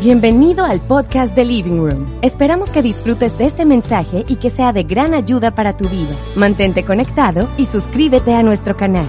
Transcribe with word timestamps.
Bienvenido 0.00 0.64
al 0.64 0.80
podcast 0.80 1.34
de 1.34 1.44
Living 1.44 1.78
Room. 1.78 2.20
Esperamos 2.22 2.70
que 2.70 2.82
disfrutes 2.82 3.34
este 3.40 3.64
mensaje 3.64 4.24
y 4.28 4.36
que 4.36 4.48
sea 4.48 4.72
de 4.72 4.84
gran 4.84 5.12
ayuda 5.12 5.56
para 5.56 5.76
tu 5.76 5.88
vida. 5.88 6.14
Mantente 6.36 6.84
conectado 6.84 7.52
y 7.56 7.66
suscríbete 7.66 8.32
a 8.32 8.44
nuestro 8.44 8.76
canal. 8.76 9.08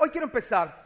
Hoy 0.00 0.10
quiero 0.10 0.28
empezar 0.28 0.80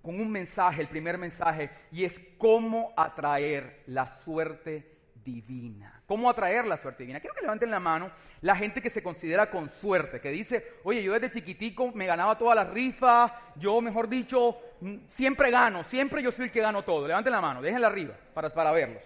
con 0.00 0.20
un 0.20 0.30
mensaje, 0.30 0.82
el 0.82 0.86
primer 0.86 1.18
mensaje, 1.18 1.68
y 1.90 2.04
es 2.04 2.20
cómo 2.38 2.92
atraer 2.96 3.82
la 3.88 4.06
suerte 4.06 5.00
divina. 5.16 5.91
¿Cómo 6.12 6.28
atraer 6.28 6.66
la 6.66 6.76
suerte 6.76 7.04
divina? 7.04 7.20
Quiero 7.20 7.34
que 7.34 7.40
levanten 7.40 7.70
la 7.70 7.80
mano 7.80 8.10
la 8.42 8.54
gente 8.54 8.82
que 8.82 8.90
se 8.90 9.02
considera 9.02 9.48
con 9.48 9.70
suerte, 9.70 10.20
que 10.20 10.28
dice, 10.28 10.74
oye, 10.84 11.02
yo 11.02 11.14
desde 11.14 11.30
chiquitico 11.30 11.90
me 11.94 12.04
ganaba 12.04 12.36
todas 12.36 12.54
las 12.54 12.68
rifas, 12.68 13.32
yo, 13.56 13.80
mejor 13.80 14.10
dicho, 14.10 14.58
mm, 14.82 14.96
siempre 15.08 15.50
gano, 15.50 15.82
siempre 15.82 16.22
yo 16.22 16.30
soy 16.30 16.44
el 16.44 16.50
que 16.50 16.60
gano 16.60 16.84
todo. 16.84 17.08
Levanten 17.08 17.32
la 17.32 17.40
mano, 17.40 17.62
déjenla 17.62 17.86
arriba 17.86 18.14
para, 18.34 18.50
para 18.50 18.72
verlos. 18.72 19.02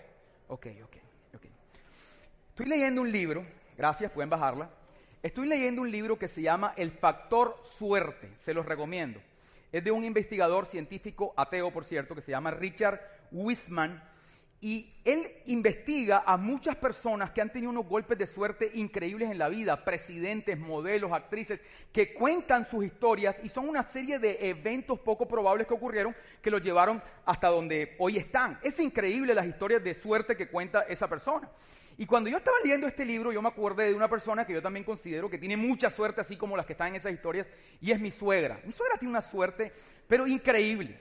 Ok, 0.49 0.67
ok, 0.83 0.97
ok. 1.37 1.47
Estoy 2.49 2.67
leyendo 2.67 3.03
un 3.03 3.13
libro, 3.13 3.47
gracias, 3.79 4.11
pueden 4.11 4.29
bajarla. 4.29 4.69
Estoy 5.23 5.47
leyendo 5.47 5.83
un 5.83 5.93
libro 5.93 6.19
que 6.19 6.27
se 6.27 6.43
llama 6.43 6.75
El 6.77 6.91
Factor 6.91 7.57
Suerte, 7.63 8.33
se 8.41 8.53
los 8.53 8.67
recomiendo. 8.67 9.21
Es 9.71 9.85
de 9.85 9.93
un 9.93 10.03
investigador 10.03 10.67
científico 10.67 11.35
ateo, 11.37 11.73
por 11.73 11.85
cierto, 11.85 12.17
que 12.17 12.23
se 12.23 12.33
llama 12.33 12.51
Richard 12.51 13.01
Wiseman 13.31 14.03
y 14.61 14.95
él 15.05 15.27
investiga 15.47 16.25
a 16.27 16.37
muchas 16.37 16.77
personas 16.77 17.31
que 17.31 17.43
han 17.43 17.53
tenido 17.53 17.71
unos 17.71 17.87
golpes 17.87 18.17
de 18.17 18.27
suerte 18.27 18.71
increíbles 18.75 19.31
en 19.31 19.39
la 19.39 19.49
vida, 19.49 19.85
presidentes, 19.85 20.59
modelos, 20.59 21.13
actrices, 21.13 21.61
que 21.93 22.15
cuentan 22.15 22.65
sus 22.65 22.85
historias 22.85 23.37
y 23.43 23.51
son 23.51 23.69
una 23.69 23.83
serie 23.83 24.19
de 24.19 24.39
eventos 24.49 24.99
poco 24.99 25.29
probables 25.29 25.67
que 25.67 25.75
ocurrieron 25.75 26.17
que 26.41 26.51
los 26.51 26.63
llevaron 26.63 27.03
hasta 27.27 27.49
donde 27.49 27.97
hoy 27.99 28.17
están. 28.17 28.59
Es 28.63 28.81
increíble 28.81 29.35
las 29.35 29.47
historias 29.47 29.85
de 29.85 29.95
suerte 29.95 30.37
que 30.37 30.49
cuenta 30.49 30.83
esa 30.83 31.07
persona. 31.07 31.51
Y 31.99 32.07
cuando 32.07 32.29
yo 32.29 32.39
estaba 32.39 32.57
leyendo 32.63 32.87
este 32.87 33.05
libro, 33.05 33.33
yo 33.33 33.41
me 33.41 33.49
acordé 33.49 33.89
de 33.89 33.95
una 33.95 34.09
persona 34.09 34.47
que 34.47 34.53
yo 34.53 34.63
también 34.63 34.85
considero 34.85 35.31
que 35.31 35.39
tiene 35.39 35.57
mucha 35.57 35.91
suerte, 35.91 36.21
así 36.23 36.37
como 36.37 36.57
las 36.57 36.67
que 36.67 36.73
están 36.73 36.89
en 36.89 36.97
esas 36.97 37.13
historias, 37.13 37.49
y 37.81 37.91
es 37.91 38.01
mi 38.01 38.11
suegra. 38.11 38.61
Mi 38.65 38.73
suegra 38.73 38.99
tiene 38.99 39.11
una 39.11 39.23
suerte, 39.23 39.73
pero 40.07 40.27
increíble. 40.27 40.99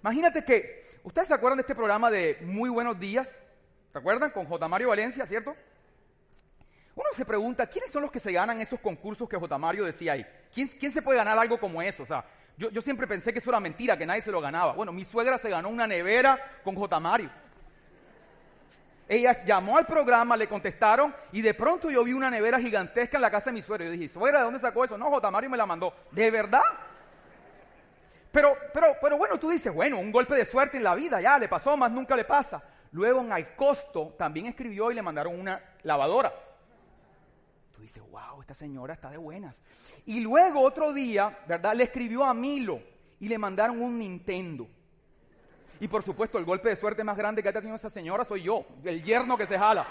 Imagínate 0.00 0.44
que 0.44 0.85
¿Ustedes 1.06 1.28
se 1.28 1.34
acuerdan 1.34 1.58
de 1.58 1.60
este 1.60 1.76
programa 1.76 2.10
de 2.10 2.36
Muy 2.42 2.68
Buenos 2.68 2.98
Días? 2.98 3.30
¿Se 3.92 3.96
acuerdan? 3.96 4.32
Con 4.32 4.44
J. 4.44 4.66
Mario 4.66 4.88
Valencia, 4.88 5.24
¿cierto? 5.24 5.54
Uno 6.96 7.06
se 7.14 7.24
pregunta, 7.24 7.64
¿quiénes 7.68 7.92
son 7.92 8.02
los 8.02 8.10
que 8.10 8.18
se 8.18 8.32
ganan 8.32 8.60
esos 8.60 8.80
concursos 8.80 9.28
que 9.28 9.36
J. 9.36 9.56
Mario 9.56 9.84
decía 9.84 10.14
ahí? 10.14 10.26
¿Quién, 10.52 10.68
se 10.92 11.02
puede 11.02 11.18
ganar 11.18 11.38
algo 11.38 11.60
como 11.60 11.80
eso? 11.80 12.02
O 12.02 12.06
sea, 12.06 12.24
yo, 12.56 12.70
yo, 12.70 12.82
siempre 12.82 13.06
pensé 13.06 13.32
que 13.32 13.38
eso 13.38 13.50
era 13.50 13.60
mentira, 13.60 13.96
que 13.96 14.04
nadie 14.04 14.20
se 14.20 14.32
lo 14.32 14.40
ganaba. 14.40 14.72
Bueno, 14.72 14.92
mi 14.92 15.04
suegra 15.04 15.38
se 15.38 15.48
ganó 15.48 15.68
una 15.68 15.86
nevera 15.86 16.40
con 16.64 16.74
J. 16.74 16.98
Mario. 16.98 17.30
Ella 19.08 19.44
llamó 19.44 19.78
al 19.78 19.86
programa, 19.86 20.36
le 20.36 20.48
contestaron 20.48 21.14
y 21.30 21.40
de 21.40 21.54
pronto 21.54 21.88
yo 21.88 22.02
vi 22.02 22.14
una 22.14 22.30
nevera 22.30 22.58
gigantesca 22.58 23.16
en 23.16 23.22
la 23.22 23.30
casa 23.30 23.50
de 23.50 23.54
mi 23.54 23.62
suegra. 23.62 23.84
Y 23.84 23.90
yo 23.90 23.92
dije, 23.92 24.08
suegra, 24.08 24.40
¿de 24.40 24.44
dónde 24.46 24.58
sacó 24.58 24.84
eso? 24.84 24.98
No, 24.98 25.08
J. 25.08 25.30
Mario 25.30 25.50
me 25.50 25.56
la 25.56 25.66
mandó. 25.66 25.94
¿De 26.10 26.32
verdad? 26.32 26.64
Pero, 28.36 28.54
pero, 28.70 28.88
pero 29.00 29.16
bueno, 29.16 29.38
tú 29.38 29.48
dices, 29.48 29.72
bueno, 29.72 29.98
un 29.98 30.12
golpe 30.12 30.34
de 30.34 30.44
suerte 30.44 30.76
en 30.76 30.82
la 30.82 30.94
vida, 30.94 31.22
ya 31.22 31.38
le 31.38 31.48
pasó, 31.48 31.74
más 31.74 31.90
nunca 31.90 32.14
le 32.14 32.26
pasa. 32.26 32.62
Luego 32.92 33.22
en 33.22 33.32
Al 33.32 33.56
Costo 33.56 34.14
también 34.18 34.44
escribió 34.44 34.92
y 34.92 34.94
le 34.94 35.00
mandaron 35.00 35.40
una 35.40 35.58
lavadora. 35.84 36.34
Tú 37.72 37.80
dices, 37.80 38.02
wow, 38.10 38.42
esta 38.42 38.52
señora 38.52 38.92
está 38.92 39.08
de 39.08 39.16
buenas. 39.16 39.62
Y 40.04 40.20
luego 40.20 40.60
otro 40.60 40.92
día, 40.92 41.34
¿verdad? 41.48 41.74
Le 41.74 41.84
escribió 41.84 42.26
a 42.26 42.34
Milo 42.34 42.82
y 43.20 43.26
le 43.26 43.38
mandaron 43.38 43.80
un 43.80 43.98
Nintendo. 43.98 44.68
Y 45.80 45.88
por 45.88 46.02
supuesto, 46.02 46.36
el 46.36 46.44
golpe 46.44 46.68
de 46.68 46.76
suerte 46.76 47.02
más 47.02 47.16
grande 47.16 47.42
que 47.42 47.48
ha 47.48 47.54
tenido 47.54 47.76
esa 47.76 47.88
señora 47.88 48.22
soy 48.22 48.42
yo, 48.42 48.66
el 48.84 49.02
yerno 49.02 49.38
que 49.38 49.46
se 49.46 49.58
jala. 49.58 49.86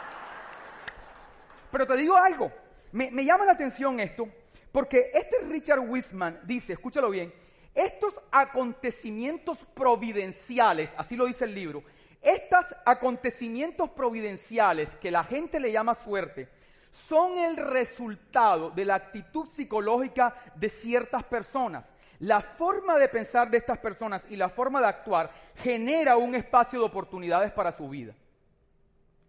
Pero 1.71 1.87
te 1.87 1.97
digo 1.97 2.15
algo, 2.15 2.51
me, 2.91 3.09
me 3.09 3.25
llama 3.25 3.45
la 3.45 3.53
atención 3.53 3.99
esto, 3.99 4.29
porque 4.71 5.09
este 5.15 5.37
Richard 5.49 5.79
Wiseman 5.79 6.41
dice, 6.43 6.73
escúchalo 6.73 7.09
bien, 7.09 7.33
estos 7.75 8.13
acontecimientos 8.31 9.59
providenciales, 9.73 10.93
así 10.97 11.15
lo 11.15 11.25
dice 11.25 11.45
el 11.45 11.53
libro, 11.53 11.83
estos 12.21 12.65
acontecimientos 12.85 13.91
providenciales 13.91 14.95
que 14.95 15.11
la 15.11 15.23
gente 15.23 15.59
le 15.59 15.71
llama 15.71 15.93
suerte, 15.93 16.49
son 16.91 17.37
el 17.37 17.57
resultado 17.57 18.71
de 18.71 18.85
la 18.85 18.95
actitud 18.95 19.47
psicológica 19.49 20.33
de 20.55 20.69
ciertas 20.69 21.23
personas. 21.25 21.85
La 22.19 22.39
forma 22.39 22.97
de 22.97 23.09
pensar 23.09 23.51
de 23.51 23.57
estas 23.57 23.77
personas 23.79 24.23
y 24.29 24.37
la 24.37 24.47
forma 24.47 24.79
de 24.79 24.87
actuar 24.87 25.29
genera 25.55 26.15
un 26.15 26.33
espacio 26.33 26.79
de 26.79 26.85
oportunidades 26.85 27.51
para 27.51 27.73
su 27.73 27.89
vida. 27.89 28.15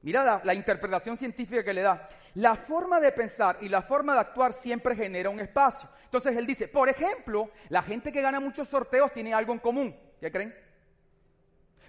Mira 0.03 0.41
la, 0.45 0.55
interpretación 0.55 1.17
científica 1.17 1.65
que 1.65 1.75
le 1.75 1.83
da. 1.83 2.07
La 2.35 2.55
forma 2.55 3.01
de 3.01 3.11
pensar 3.11 3.59
y 3.61 3.69
la 3.69 3.83
forma 3.83 4.15
de 4.15 4.21
actuar 4.21 4.53
siempre 4.53 4.95
genera 4.95 5.31
un 5.31 5.41
espacio. 5.41 5.89
Entonces 6.17 6.39
él 6.39 6.47
dice, 6.47 6.67
por 6.67 6.89
ejemplo, 6.89 7.51
la 7.69 7.83
gente 7.83 8.11
que 8.11 8.23
gana 8.23 8.41
muchos 8.41 8.69
sorteos 8.69 9.13
tiene 9.13 9.35
algo 9.35 9.53
en 9.53 9.59
común. 9.59 9.95
¿Qué 10.19 10.33
creen? 10.33 10.55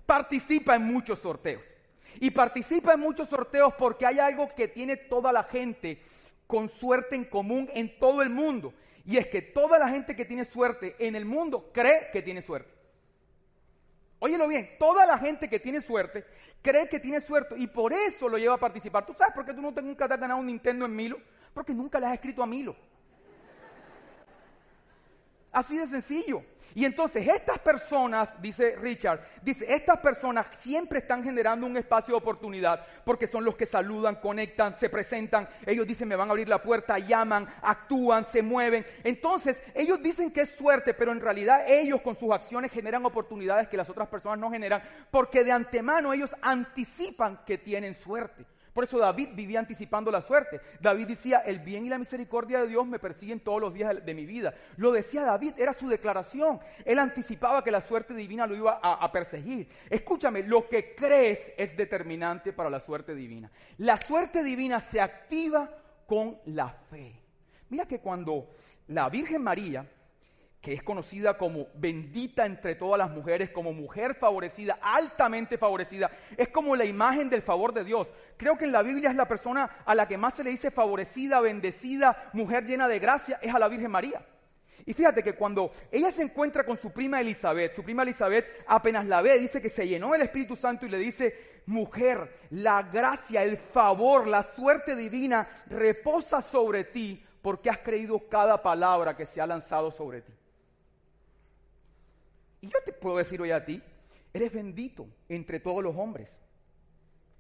Participa 0.06 0.76
en 0.76 0.84
muchos 0.84 1.20
sorteos. 1.20 1.64
Y 2.20 2.32
participa 2.32 2.94
en 2.94 3.00
muchos 3.00 3.30
sorteos 3.30 3.74
porque 3.76 4.06
hay 4.06 4.20
algo 4.20 4.50
que 4.50 4.68
tiene 4.68 4.98
toda 4.98 5.32
la 5.32 5.44
gente 5.44 6.02
con 6.46 6.68
suerte 6.68 7.16
en 7.16 7.24
común 7.24 7.70
en 7.74 7.98
todo 8.00 8.22
el 8.22 8.30
mundo. 8.30 8.74
Y 9.06 9.16
es 9.16 9.28
que 9.28 9.42
toda 9.42 9.80
la 9.80 9.88
gente 9.88 10.14
que 10.14 10.26
tiene 10.26 10.44
suerte 10.44 10.98
en 11.00 11.16
el 11.16 11.24
mundo 11.24 11.70
cree 11.74 12.10
que 12.12 12.22
tiene 12.22 12.42
suerte. 12.42 12.70
Óyelo 14.20 14.48
bien, 14.50 14.68
toda 14.78 15.06
la 15.06 15.18
gente 15.18 15.48
que 15.48 15.60
tiene 15.60 15.80
suerte 15.80 16.26
cree 16.62 16.90
que 16.90 17.00
tiene 17.00 17.22
suerte 17.22 17.56
y 17.58 17.68
por 17.68 17.94
eso 17.94 18.28
lo 18.28 18.38
lleva 18.38 18.56
a 18.56 18.60
participar. 18.60 19.06
¿Tú 19.06 19.14
sabes 19.18 19.34
por 19.34 19.46
qué 19.46 19.54
tú 19.54 19.62
no 19.62 19.72
nunca 19.72 20.06
te 20.06 20.16
has 20.16 20.20
ganado 20.20 20.40
un 20.42 20.48
Nintendo 20.48 20.86
en 20.86 20.94
Milo? 20.94 21.18
Porque 21.54 21.74
nunca 21.74 21.98
le 21.98 22.08
has 22.08 22.14
escrito 22.16 22.44
a 22.44 22.46
Milo. 22.46 22.76
Así 25.58 25.76
de 25.76 25.88
sencillo. 25.88 26.44
Y 26.76 26.86
entonces 26.86 27.28
estas 27.28 27.58
personas, 27.58 28.40
dice 28.40 28.76
Richard, 28.76 29.22
dice, 29.42 29.66
estas 29.74 29.98
personas 29.98 30.46
siempre 30.54 31.00
están 31.00 31.24
generando 31.24 31.66
un 31.66 31.76
espacio 31.78 32.14
de 32.14 32.20
oportunidad 32.20 32.86
porque 33.04 33.26
son 33.26 33.44
los 33.44 33.56
que 33.56 33.66
saludan, 33.66 34.18
conectan, 34.18 34.76
se 34.76 34.88
presentan, 34.88 35.50
ellos 35.66 35.88
dicen 35.88 36.10
me 36.10 36.16
van 36.16 36.28
a 36.28 36.32
abrir 36.34 36.48
la 36.48 36.62
puerta, 36.62 37.00
llaman, 37.00 37.48
actúan, 37.64 38.24
se 38.28 38.44
mueven. 38.44 38.86
Entonces 39.04 39.60
ellos 39.74 40.04
dicen 40.04 40.30
que 40.30 40.42
es 40.42 40.52
suerte, 40.52 40.94
pero 40.94 41.12
en 41.12 41.22
realidad 41.22 41.68
ellos 41.68 42.02
con 42.02 42.16
sus 42.16 42.32
acciones 42.32 42.72
generan 42.72 43.04
oportunidades 43.04 43.68
que 43.68 43.78
las 43.78 43.90
otras 43.90 44.10
personas 44.10 44.38
no 44.38 44.52
generan 44.52 44.84
porque 45.10 45.44
de 45.44 45.54
antemano 45.54 46.14
ellos 46.14 46.36
anticipan 46.44 47.40
que 47.48 47.58
tienen 47.58 47.96
suerte. 47.96 48.46
Por 48.78 48.84
eso 48.84 49.00
David 49.00 49.30
vivía 49.34 49.58
anticipando 49.58 50.12
la 50.12 50.22
suerte. 50.22 50.62
David 50.80 51.08
decía, 51.08 51.40
el 51.40 51.58
bien 51.58 51.88
y 51.88 51.90
la 51.90 51.98
misericordia 51.98 52.62
de 52.62 52.68
Dios 52.68 52.86
me 52.86 53.00
persiguen 53.00 53.40
todos 53.40 53.60
los 53.60 53.74
días 53.74 54.06
de, 54.06 54.14
mi 54.14 54.28
vida. 54.28 54.54
Lo 54.76 54.92
decía 54.92 55.24
David, 55.24 55.54
era 55.58 55.74
su 55.74 55.90
declaración. 55.90 56.60
Él 56.86 57.00
anticipaba 57.00 57.64
que 57.64 57.72
la 57.72 57.82
suerte 57.82 58.14
divina 58.14 58.46
lo 58.46 58.56
iba 58.56 58.80
a, 58.80 59.04
a 59.04 59.12
perseguir. 59.12 59.68
Escúchame, 59.90 60.44
lo 60.44 60.70
que 60.70 60.94
crees 60.94 61.54
es 61.58 61.76
determinante 61.76 62.54
para 62.54 62.70
la 62.70 62.80
suerte 62.80 63.16
divina. 63.16 63.50
La 63.80 63.98
suerte 63.98 64.44
divina 64.44 64.80
se 64.80 65.02
activa 65.02 65.68
con 66.06 66.38
la 66.46 66.70
fe. 66.70 67.20
Mira 67.70 67.88
que 67.88 68.00
cuando 68.00 68.52
la 68.90 69.10
Virgen 69.10 69.42
María 69.42 69.90
que 70.62 70.74
es 70.74 70.84
conocida 70.84 71.38
como 71.38 71.68
bendita 71.76 72.46
entre 72.46 72.76
todas 72.76 72.98
las 72.98 73.10
mujeres, 73.10 73.52
como 73.52 73.74
mujer 73.74 74.16
favorecida, 74.16 74.80
altamente 74.82 75.58
favorecida, 75.58 76.12
es 76.36 76.50
como 76.50 76.76
la 76.76 76.86
imagen 76.86 77.30
del 77.30 77.42
favor 77.42 77.74
de 77.74 77.84
Dios. 77.84 78.14
Creo 78.38 78.58
que 78.58 78.66
en 78.66 78.72
la 78.72 78.82
Biblia 78.82 79.10
es 79.10 79.16
la 79.16 79.28
persona 79.28 79.70
a 79.86 79.96
la 79.96 80.08
que 80.08 80.18
más 80.18 80.34
se 80.34 80.44
le 80.44 80.50
dice 80.50 80.72
favorecida, 80.72 81.40
bendecida, 81.42 82.30
mujer 82.34 82.66
llena 82.66 82.88
de 82.88 83.00
gracia, 83.00 83.40
es 83.42 83.54
a 83.54 83.60
la 83.60 83.68
Virgen 83.68 83.92
María. 83.92 84.26
Y 84.86 84.94
fíjate 84.94 85.22
que 85.22 85.34
cuando 85.34 85.72
ella 85.92 86.12
se 86.12 86.24
encuentra 86.24 86.66
con 86.66 86.78
su 86.78 86.92
prima 86.92 87.20
Elizabeth, 87.20 87.76
su 87.76 87.84
prima 87.84 88.04
Elizabeth 88.04 88.64
apenas 88.68 89.06
la 89.06 89.22
ve, 89.22 89.38
dice 89.38 89.62
que 89.62 89.70
se 89.70 89.88
llenó 89.88 90.16
el 90.16 90.22
Espíritu 90.22 90.56
Santo 90.56 90.86
y 90.86 90.90
le 90.90 90.98
dice, 90.98 91.62
mujer, 91.66 92.40
la 92.52 92.84
gracia, 92.84 93.44
el 93.44 93.58
favor, 93.58 94.28
la 94.28 94.44
suerte 94.44 94.96
divina 94.96 95.48
reposa 95.68 96.42
sobre 96.42 96.86
ti 96.86 97.24
porque 97.42 97.70
has 97.70 97.80
creído 97.80 98.28
cada 98.30 98.62
palabra 98.62 99.16
que 99.16 99.26
se 99.26 99.42
ha 99.42 99.48
lanzado 99.48 99.92
sobre 99.92 100.22
ti. 100.22 100.34
Y 102.62 102.68
yo 102.68 102.80
te 102.86 102.94
puedo 102.94 103.18
decir 103.18 103.42
hoy 103.42 103.52
a 103.52 103.64
ti 103.64 103.82
eres 104.34 104.54
bendito 104.54 105.08
entre 105.30 105.60
todos 105.60 105.84
los 105.84 105.96
hombres. 105.96 106.38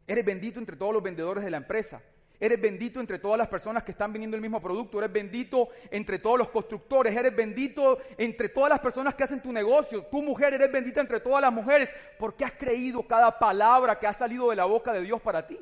Eres 0.06 0.26
bendito 0.26 0.60
entre 0.60 0.76
todos 0.76 0.94
los 0.94 1.04
vendedores 1.04 1.44
de 1.44 1.52
la 1.52 1.58
empresa. 1.58 2.02
Eres 2.40 2.62
bendito 2.62 3.00
entre 3.00 3.18
todas 3.18 3.38
las 3.38 3.48
personas 3.48 3.84
que 3.84 3.92
están 3.92 4.14
vendiendo 4.14 4.38
el 4.38 4.42
mismo 4.42 4.62
producto. 4.62 5.00
Eres 5.00 5.12
bendito 5.12 5.70
entre 5.90 6.20
todos 6.20 6.38
los 6.38 6.50
constructores. 6.50 7.16
Eres 7.16 7.36
bendito 7.36 8.00
entre 8.18 8.50
todas 8.50 8.70
las 8.70 8.80
personas 8.80 9.16
que 9.16 9.24
hacen 9.24 9.42
tu 9.42 9.52
negocio. 9.52 10.04
Tu 10.04 10.22
mujer 10.22 10.54
eres 10.54 10.72
bendita 10.72 11.02
entre 11.02 11.20
todas 11.20 11.42
las 11.42 11.52
mujeres 11.52 11.90
porque 12.20 12.46
has 12.46 12.54
creído 12.54 13.06
cada 13.08 13.38
palabra 13.38 14.00
que 14.00 14.08
ha 14.08 14.14
salido 14.14 14.50
de 14.50 14.56
la 14.56 14.66
boca 14.66 14.94
de 14.94 15.02
Dios 15.02 15.22
para 15.22 15.48
ti. 15.48 15.60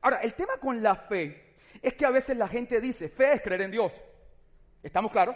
Ahora, 0.00 0.18
el 0.18 0.34
tema 0.34 0.58
con 0.58 0.82
la 0.82 0.94
fe 0.94 1.54
es 1.82 1.94
que 1.94 2.04
a 2.04 2.10
veces 2.10 2.36
la 2.36 2.46
gente 2.46 2.80
dice, 2.80 3.08
fe 3.08 3.32
es 3.32 3.40
creer 3.40 3.62
en 3.62 3.70
Dios. 3.70 3.92
¿Estamos 4.82 5.10
claros? 5.10 5.34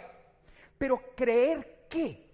Pero 0.77 1.01
creer 1.15 1.87
qué? 1.89 2.32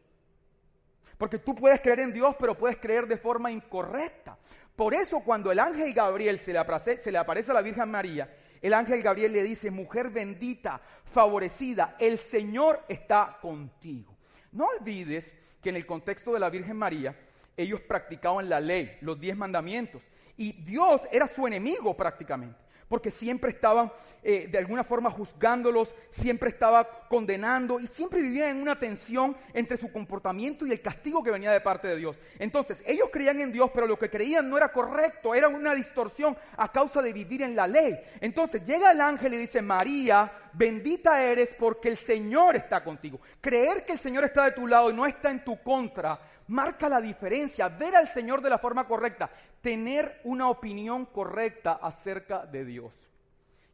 Porque 1.19 1.37
tú 1.37 1.53
puedes 1.53 1.81
creer 1.81 1.99
en 1.99 2.13
Dios, 2.13 2.33
pero 2.39 2.57
puedes 2.57 2.77
creer 2.77 3.05
de 3.05 3.17
forma 3.17 3.51
incorrecta. 3.51 4.37
Por 4.73 4.93
eso 4.93 5.19
cuando 5.19 5.51
el 5.51 5.59
ángel 5.59 5.93
Gabriel 5.93 6.39
se 6.39 6.53
le, 6.53 6.59
aparece, 6.59 7.11
a 7.11 7.53
la 7.53 7.61
Virgen 7.61 7.91
María, 7.91 8.33
el 8.61 8.73
ángel 8.73 9.03
Gabriel 9.03 9.33
le 9.33 9.43
dice, 9.43 9.69
mujer 9.69 10.11
bendita, 10.11 10.79
favorecida, 11.03 11.97
el 11.99 12.17
Señor 12.17 12.85
está 12.87 13.37
contigo. 13.41 14.15
No 14.53 14.67
olvides 14.79 15.33
que 15.61 15.67
en 15.67 15.75
el 15.75 15.85
contexto 15.85 16.31
de 16.31 16.39
la 16.39 16.49
Virgen 16.49 16.77
María, 16.77 17.13
ellos 17.57 17.81
practicaban 17.81 18.47
la 18.47 18.61
ley, 18.61 18.97
los 19.01 19.19
diez 19.19 19.35
mandamientos, 19.35 20.01
y 20.37 20.53
Dios 20.63 21.01
era 21.11 21.27
su 21.27 21.45
enemigo 21.45 21.97
prácticamente 21.97 22.68
porque 22.89 23.11
siempre 23.11 23.51
estaban 23.51 23.91
eh, 24.23 24.47
de 24.51 24.57
alguna 24.57 24.83
forma 24.83 25.09
juzgándolos, 25.09 25.95
siempre 26.11 26.49
estaba 26.49 27.07
condenando 27.07 27.79
y 27.79 27.87
siempre 27.87 28.21
vivían 28.21 28.49
en 28.49 28.61
una 28.61 28.77
tensión 28.77 29.37
entre 29.53 29.77
su 29.77 29.91
comportamiento 29.91 30.65
y 30.65 30.71
el 30.71 30.81
castigo 30.81 31.23
que 31.23 31.31
venía 31.31 31.51
de 31.51 31.61
parte 31.61 31.87
de 31.87 31.95
Dios. 31.95 32.19
Entonces, 32.39 32.83
ellos 32.85 33.09
creían 33.11 33.39
en 33.39 33.51
Dios, 33.51 33.71
pero 33.73 33.87
lo 33.87 33.97
que 33.97 34.09
creían 34.09 34.49
no 34.49 34.57
era 34.57 34.71
correcto, 34.71 35.33
era 35.35 35.47
una 35.47 35.73
distorsión 35.73 36.35
a 36.57 36.71
causa 36.71 37.01
de 37.01 37.13
vivir 37.13 37.43
en 37.43 37.55
la 37.55 37.67
ley. 37.67 37.97
Entonces, 38.19 38.65
llega 38.65 38.91
el 38.91 39.01
ángel 39.01 39.35
y 39.35 39.37
dice, 39.37 39.61
María, 39.61 40.31
bendita 40.53 41.23
eres 41.23 41.55
porque 41.57 41.89
el 41.89 41.97
Señor 41.97 42.55
está 42.55 42.83
contigo. 42.83 43.19
Creer 43.41 43.85
que 43.85 43.93
el 43.93 43.99
Señor 43.99 44.23
está 44.23 44.45
de 44.45 44.51
tu 44.51 44.67
lado 44.67 44.89
y 44.89 44.93
no 44.93 45.05
está 45.05 45.31
en 45.31 45.43
tu 45.43 45.61
contra 45.61 46.19
marca 46.49 46.89
la 46.89 47.01
diferencia. 47.01 47.69
Ver 47.69 47.95
al 47.95 48.07
Señor 48.07 48.41
de 48.41 48.49
la 48.49 48.57
forma 48.57 48.87
correcta, 48.87 49.29
tener 49.61 50.21
una 50.23 50.49
opinión 50.49 51.05
correcta 51.05 51.79
acerca 51.81 52.45
de 52.45 52.65
Dios. 52.65 52.93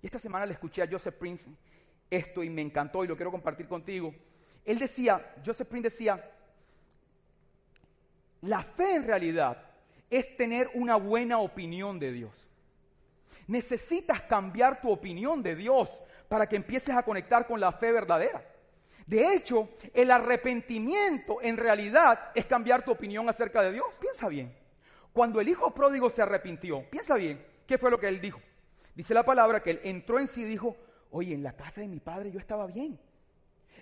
Y 0.01 0.05
esta 0.05 0.19
semana 0.19 0.45
le 0.45 0.53
escuché 0.53 0.83
a 0.83 0.87
Joseph 0.89 1.15
Prince 1.15 1.49
esto 2.09 2.43
y 2.43 2.49
me 2.49 2.61
encantó 2.61 3.03
y 3.03 3.07
lo 3.07 3.15
quiero 3.15 3.31
compartir 3.31 3.67
contigo. 3.67 4.13
Él 4.63 4.77
decía, 4.77 5.33
Joseph 5.43 5.67
Prince 5.67 5.89
decía, 5.89 6.31
la 8.41 8.61
fe 8.61 8.95
en 8.95 9.03
realidad 9.05 9.63
es 10.09 10.37
tener 10.37 10.69
una 10.75 10.95
buena 10.95 11.39
opinión 11.39 11.99
de 11.99 12.11
Dios. 12.11 12.47
Necesitas 13.47 14.21
cambiar 14.21 14.81
tu 14.81 14.91
opinión 14.91 15.41
de 15.41 15.55
Dios 15.55 16.01
para 16.27 16.47
que 16.47 16.55
empieces 16.55 16.95
a 16.95 17.03
conectar 17.03 17.47
con 17.47 17.59
la 17.59 17.71
fe 17.71 17.91
verdadera. 17.91 18.43
De 19.05 19.33
hecho, 19.33 19.69
el 19.93 20.09
arrepentimiento 20.09 21.37
en 21.41 21.57
realidad 21.57 22.31
es 22.33 22.45
cambiar 22.45 22.83
tu 22.83 22.91
opinión 22.91 23.29
acerca 23.29 23.61
de 23.61 23.71
Dios. 23.71 23.85
Piensa 23.99 24.27
bien. 24.27 24.55
Cuando 25.13 25.39
el 25.39 25.47
hijo 25.47 25.73
pródigo 25.73 26.09
se 26.09 26.21
arrepintió, 26.21 26.83
piensa 26.89 27.15
bien, 27.15 27.45
¿qué 27.67 27.77
fue 27.77 27.91
lo 27.91 27.99
que 27.99 28.07
él 28.07 28.19
dijo? 28.19 28.39
Dice 28.95 29.13
la 29.13 29.23
palabra 29.23 29.61
que 29.61 29.71
él 29.71 29.81
entró 29.83 30.19
en 30.19 30.27
sí 30.27 30.41
y 30.41 30.45
dijo, 30.45 30.75
oye, 31.11 31.33
en 31.33 31.43
la 31.43 31.53
casa 31.53 31.81
de 31.81 31.87
mi 31.87 31.99
padre 31.99 32.31
yo 32.31 32.39
estaba 32.39 32.65
bien. 32.65 32.99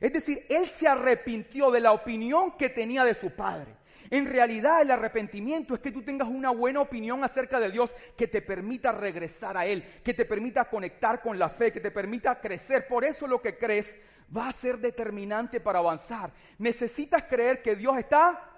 Es 0.01 0.12
decir, 0.12 0.45
él 0.50 0.66
se 0.66 0.88
arrepintió 0.88 1.72
de 1.72 1.80
la 1.80 1.94
opinión 1.94 2.57
que 2.57 2.69
tenía 2.69 3.06
de 3.06 3.13
su 3.13 3.31
padre. 3.31 3.75
En 4.10 4.30
realidad 4.30 4.82
el 4.82 4.92
arrepentimiento 4.92 5.74
es 5.74 5.80
que 5.80 5.92
tú 5.92 6.02
tengas 6.02 6.28
una 6.28 6.52
buena 6.52 6.82
opinión 6.82 7.24
acerca 7.24 7.60
de 7.60 7.72
Dios 7.72 7.96
que 8.18 8.28
te 8.28 8.42
permita 8.42 8.92
regresar 8.92 9.58
a 9.58 9.66
Él, 9.66 9.84
que 10.04 10.14
te 10.14 10.26
permita 10.26 10.66
conectar 10.66 11.22
con 11.22 11.40
la 11.40 11.50
fe, 11.50 11.72
que 11.72 11.80
te 11.80 11.92
permita 11.92 12.40
crecer. 12.40 12.88
Por 12.88 13.06
eso 13.06 13.28
lo 13.28 13.42
que 13.42 13.58
crees 13.58 13.96
va 14.36 14.50
a 14.50 14.54
ser 14.54 14.78
determinante 14.80 15.60
para 15.60 15.80
avanzar. 15.80 16.32
Necesitas 16.58 17.24
creer 17.24 17.62
que 17.62 17.76
Dios 17.76 17.98
está 17.98 18.50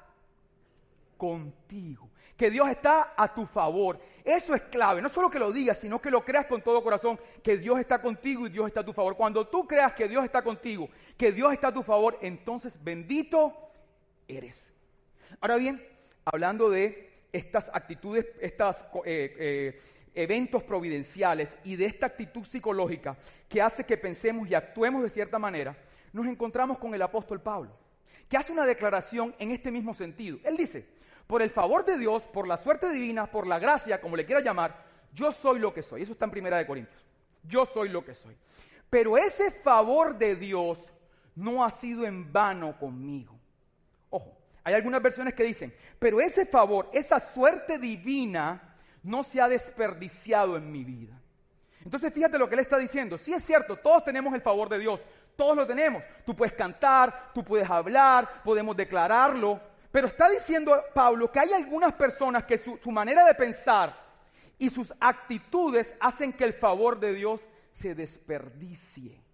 contigo, 1.17 2.09
que 2.37 2.49
Dios 2.49 2.69
está 2.69 3.13
a 3.15 3.33
tu 3.33 3.45
favor. 3.45 3.99
Eso 4.23 4.55
es 4.55 4.63
clave, 4.63 5.01
no 5.01 5.09
solo 5.09 5.29
que 5.29 5.39
lo 5.39 5.51
digas, 5.51 5.77
sino 5.77 6.01
que 6.01 6.11
lo 6.11 6.23
creas 6.23 6.47
con 6.47 6.61
todo 6.61 6.83
corazón, 6.83 7.19
que 7.43 7.57
Dios 7.57 7.79
está 7.79 8.01
contigo 8.01 8.47
y 8.47 8.49
Dios 8.49 8.67
está 8.67 8.81
a 8.81 8.85
tu 8.85 8.93
favor. 8.93 9.15
Cuando 9.15 9.47
tú 9.47 9.67
creas 9.67 9.93
que 9.93 10.07
Dios 10.07 10.23
está 10.23 10.43
contigo, 10.43 10.89
que 11.17 11.31
Dios 11.31 11.53
está 11.53 11.67
a 11.67 11.73
tu 11.73 11.83
favor, 11.83 12.17
entonces 12.21 12.83
bendito 12.83 13.53
eres. 14.27 14.74
Ahora 15.41 15.57
bien, 15.57 15.85
hablando 16.25 16.69
de 16.69 17.11
estas 17.31 17.69
actitudes, 17.73 18.25
estos 18.39 18.85
eh, 19.05 19.35
eh, 19.37 19.81
eventos 20.13 20.63
providenciales 20.63 21.57
y 21.63 21.75
de 21.75 21.85
esta 21.85 22.05
actitud 22.05 22.45
psicológica 22.45 23.17
que 23.49 23.61
hace 23.61 23.85
que 23.85 23.97
pensemos 23.97 24.49
y 24.49 24.55
actuemos 24.55 25.03
de 25.03 25.09
cierta 25.09 25.37
manera, 25.37 25.75
nos 26.13 26.25
encontramos 26.27 26.79
con 26.79 26.95
el 26.95 27.01
apóstol 27.01 27.41
Pablo, 27.41 27.77
que 28.29 28.37
hace 28.37 28.53
una 28.53 28.65
declaración 28.65 29.35
en 29.37 29.51
este 29.51 29.71
mismo 29.71 29.93
sentido. 29.93 30.39
Él 30.43 30.55
dice, 30.55 30.85
por 31.27 31.41
el 31.41 31.49
favor 31.49 31.83
de 31.83 31.97
Dios, 31.97 32.23
por 32.23 32.47
la 32.47 32.57
suerte 32.57 32.89
divina, 32.89 33.29
por 33.29 33.47
la 33.47 33.59
gracia, 33.59 33.99
como 33.99 34.15
le 34.15 34.25
quiera 34.25 34.41
llamar, 34.41 34.85
yo 35.13 35.31
soy 35.31 35.59
lo 35.59 35.73
que 35.73 35.83
soy. 35.83 36.03
Eso 36.03 36.13
está 36.13 36.25
en 36.25 36.31
Primera 36.31 36.57
de 36.57 36.67
Corintios. 36.67 37.03
Yo 37.43 37.65
soy 37.65 37.89
lo 37.89 38.03
que 38.03 38.13
soy. 38.13 38.35
Pero 38.89 39.17
ese 39.17 39.51
favor 39.51 40.17
de 40.17 40.35
Dios 40.35 40.79
no 41.35 41.63
ha 41.63 41.69
sido 41.69 42.05
en 42.05 42.31
vano 42.31 42.77
conmigo. 42.77 43.34
Hay 44.65 44.73
algunas 44.73 45.01
versiones 45.01 45.35
que 45.35 45.43
dicen, 45.43 45.71
pero 45.99 46.19
ese 46.19 46.47
favor, 46.47 46.89
esa 46.91 47.19
suerte 47.19 47.77
divina, 47.77 48.75
no 49.03 49.23
se 49.23 49.39
ha 49.39 49.47
desperdiciado 49.47 50.57
en 50.57 50.71
mi 50.71 50.83
vida. 50.83 51.21
Entonces 51.83 52.11
fíjate 52.11 52.39
lo 52.39 52.49
que 52.49 52.55
él 52.55 52.61
está 52.61 52.79
diciendo. 52.79 53.19
Sí 53.19 53.31
es 53.31 53.45
cierto, 53.45 53.77
todos 53.77 54.03
tenemos 54.03 54.33
el 54.33 54.41
favor 54.41 54.67
de 54.67 54.79
Dios, 54.79 54.99
todos 55.35 55.55
lo 55.55 55.67
tenemos. 55.67 56.01
Tú 56.25 56.35
puedes 56.35 56.55
cantar, 56.55 57.31
tú 57.31 57.43
puedes 57.43 57.69
hablar, 57.69 58.41
podemos 58.43 58.75
declararlo. 58.75 59.61
Pero 59.91 60.07
está 60.07 60.27
diciendo 60.29 60.75
Pablo 60.95 61.31
que 61.31 61.39
hay 61.39 61.53
algunas 61.53 61.93
personas 61.93 62.43
que 62.45 62.57
su, 62.57 62.77
su 62.77 62.89
manera 62.89 63.23
de 63.23 63.35
pensar 63.35 63.95
y 64.57 64.71
sus 64.71 64.91
actitudes 64.99 65.95
hacen 65.99 66.33
que 66.33 66.43
el 66.43 66.53
favor 66.53 66.99
de 66.99 67.13
Dios 67.13 67.41
se 67.75 67.93
desperdicie. 67.93 69.24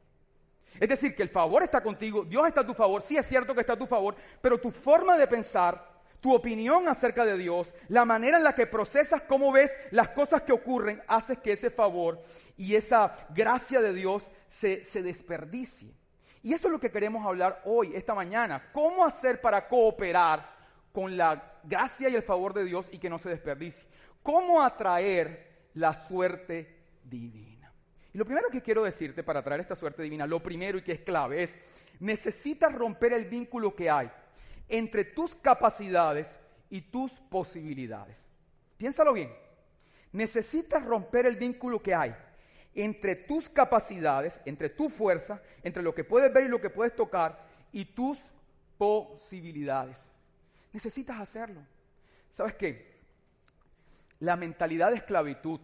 Es 0.80 0.90
decir, 0.90 1.16
que 1.16 1.24
el 1.24 1.30
favor 1.30 1.64
está 1.64 1.82
contigo, 1.82 2.24
Dios 2.24 2.48
está 2.48 2.62
a 2.62 2.68
tu 2.68 2.74
favor, 2.74 3.02
sí 3.02 3.18
es 3.18 3.28
cierto 3.28 3.54
que 3.54 3.62
está 3.62 3.74
a 3.74 3.80
tu 3.80 3.88
favor, 3.88 4.16
pero 4.42 4.60
tu 4.60 4.72
forma 4.72 5.18
de 5.18 5.28
pensar 5.28 5.92
tu 6.22 6.34
opinión 6.34 6.88
acerca 6.88 7.26
de 7.26 7.38
Dios, 7.38 7.74
la 7.88 8.06
manera 8.06 8.38
en 8.38 8.44
la 8.44 8.54
que 8.54 8.68
procesas 8.68 9.24
cómo 9.24 9.52
ves 9.52 9.72
las 9.90 10.10
cosas 10.10 10.44
que 10.44 10.52
ocurren, 10.52 11.02
hace 11.08 11.38
que 11.38 11.54
ese 11.54 11.72
favor 11.72 12.22
y 12.56 12.76
esa 12.76 13.12
gracia 13.30 13.82
de 13.82 13.94
Dios 13.94 14.32
se, 14.48 14.86
se 14.86 15.02
desperdicie. 15.02 15.92
Y 16.44 16.54
eso 16.54 16.68
es 16.68 16.72
lo 16.72 16.80
que 16.80 16.92
queremos 16.92 17.26
hablar 17.26 17.62
hoy, 17.66 17.96
esta 17.96 18.14
mañana. 18.14 18.70
¿Cómo 18.72 19.04
hacer 19.06 19.42
para 19.42 19.68
cooperar 19.68 20.48
con 20.92 21.18
la 21.18 21.60
gracia 21.64 22.10
y 22.10 22.16
el 22.16 22.24
favor 22.24 22.54
de 22.54 22.66
Dios 22.66 22.88
y 22.92 23.00
que 23.00 23.10
no 23.10 23.20
se 23.20 23.30
desperdicie? 23.30 23.88
¿Cómo 24.24 24.62
atraer 24.62 25.70
la 25.74 25.94
suerte 25.94 26.84
divina? 27.04 27.51
Y 28.14 28.18
lo 28.18 28.26
primero 28.26 28.50
que 28.50 28.62
quiero 28.62 28.84
decirte 28.84 29.24
para 29.24 29.40
atraer 29.40 29.62
esta 29.62 29.76
suerte 29.76 30.04
divina, 30.04 30.28
lo 30.28 30.42
primero 30.42 30.78
y 30.78 30.82
que 30.82 30.92
es 30.94 31.00
clave, 31.00 31.44
es 31.44 31.58
necesitas 32.00 32.74
romper 32.74 33.14
el 33.14 33.26
vínculo 33.26 33.76
que 33.76 33.90
hay 33.90 34.12
entre 34.68 35.06
tus 35.06 35.36
capacidades 35.36 36.40
y 36.70 36.82
tus 36.82 37.12
posibilidades. 37.12 38.20
Piénsalo 38.78 39.14
bien. 39.14 39.32
Necesitas 40.12 40.84
romper 40.84 41.26
el 41.26 41.36
vínculo 41.36 41.82
que 41.82 41.94
hay 41.94 42.16
entre 42.74 43.16
tus 43.16 43.50
capacidades, 43.50 44.40
entre 44.46 44.70
tu 44.70 44.90
fuerza, 44.90 45.42
entre 45.64 45.84
lo 45.84 45.94
que 45.94 46.04
puedes 46.04 46.34
ver 46.34 46.46
y 46.46 46.50
lo 46.50 46.62
que 46.62 46.70
puedes 46.70 46.96
tocar 46.96 47.46
y 47.72 47.86
tus 47.86 48.18
posibilidades. 48.78 49.98
Necesitas 50.72 51.20
hacerlo. 51.20 51.62
¿Sabes 52.32 52.56
qué? 52.56 52.92
La 54.20 54.36
mentalidad 54.36 54.92
de 54.92 54.98
esclavitud, 54.98 55.60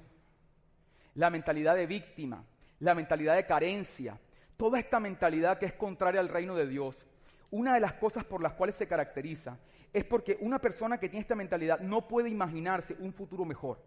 la 1.17 1.29
mentalidad 1.29 1.75
de 1.75 1.87
víctima, 1.87 2.43
la 2.79 2.95
mentalidad 2.95 3.35
de 3.35 3.45
carencia, 3.45 4.19
toda 4.55 4.79
esta 4.79 4.99
mentalidad 4.99 5.57
que 5.57 5.65
es 5.65 5.73
contraria 5.73 6.21
al 6.21 6.29
reino 6.29 6.55
de 6.55 6.67
Dios, 6.67 7.05
una 7.49 7.73
de 7.73 7.79
las 7.79 7.93
cosas 7.93 8.23
por 8.23 8.41
las 8.41 8.53
cuales 8.53 8.75
se 8.75 8.87
caracteriza 8.87 9.57
es 9.91 10.05
porque 10.05 10.37
una 10.41 10.59
persona 10.59 10.99
que 10.99 11.09
tiene 11.09 11.21
esta 11.21 11.35
mentalidad 11.35 11.79
no 11.79 12.07
puede 12.07 12.29
imaginarse 12.29 12.95
un 12.99 13.13
futuro 13.13 13.45
mejor. 13.45 13.81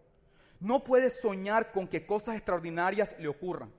No 0.58 0.82
puede 0.82 1.10
soñar 1.10 1.70
con 1.70 1.86
que 1.86 2.04
cosas 2.04 2.34
extraordinarias 2.34 3.14
le 3.18 3.28
ocurran. 3.28 3.72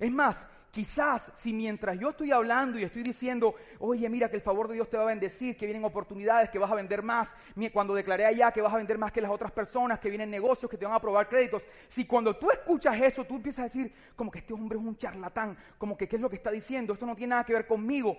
Es 0.00 0.10
más, 0.10 0.46
quizás 0.70 1.32
si 1.36 1.52
mientras 1.52 1.98
yo 1.98 2.10
estoy 2.10 2.30
hablando 2.30 2.78
y 2.78 2.84
estoy 2.84 3.02
diciendo, 3.02 3.54
oye, 3.78 4.08
mira 4.08 4.28
que 4.28 4.36
el 4.36 4.42
favor 4.42 4.68
de 4.68 4.74
Dios 4.74 4.88
te 4.88 4.96
va 4.96 5.04
a 5.04 5.06
bendecir, 5.06 5.56
que 5.56 5.66
vienen 5.66 5.84
oportunidades, 5.84 6.50
que 6.50 6.58
vas 6.58 6.70
a 6.70 6.74
vender 6.74 7.02
más, 7.02 7.36
cuando 7.72 7.94
declaré 7.94 8.26
allá 8.26 8.52
que 8.52 8.60
vas 8.60 8.72
a 8.72 8.76
vender 8.76 8.98
más 8.98 9.12
que 9.12 9.20
las 9.20 9.30
otras 9.30 9.52
personas, 9.52 9.98
que 9.98 10.08
vienen 10.08 10.30
negocios, 10.30 10.70
que 10.70 10.76
te 10.76 10.84
van 10.84 10.94
a 10.94 10.98
aprobar 10.98 11.28
créditos, 11.28 11.62
si 11.88 12.06
cuando 12.06 12.36
tú 12.36 12.50
escuchas 12.50 13.00
eso, 13.00 13.24
tú 13.24 13.36
empiezas 13.36 13.60
a 13.60 13.64
decir, 13.64 13.92
como 14.14 14.30
que 14.30 14.40
este 14.40 14.52
hombre 14.52 14.78
es 14.78 14.84
un 14.84 14.96
charlatán, 14.96 15.56
como 15.78 15.96
que 15.96 16.08
qué 16.08 16.16
es 16.16 16.22
lo 16.22 16.30
que 16.30 16.36
está 16.36 16.50
diciendo, 16.50 16.92
esto 16.92 17.06
no 17.06 17.16
tiene 17.16 17.30
nada 17.30 17.44
que 17.44 17.54
ver 17.54 17.66
conmigo, 17.66 18.16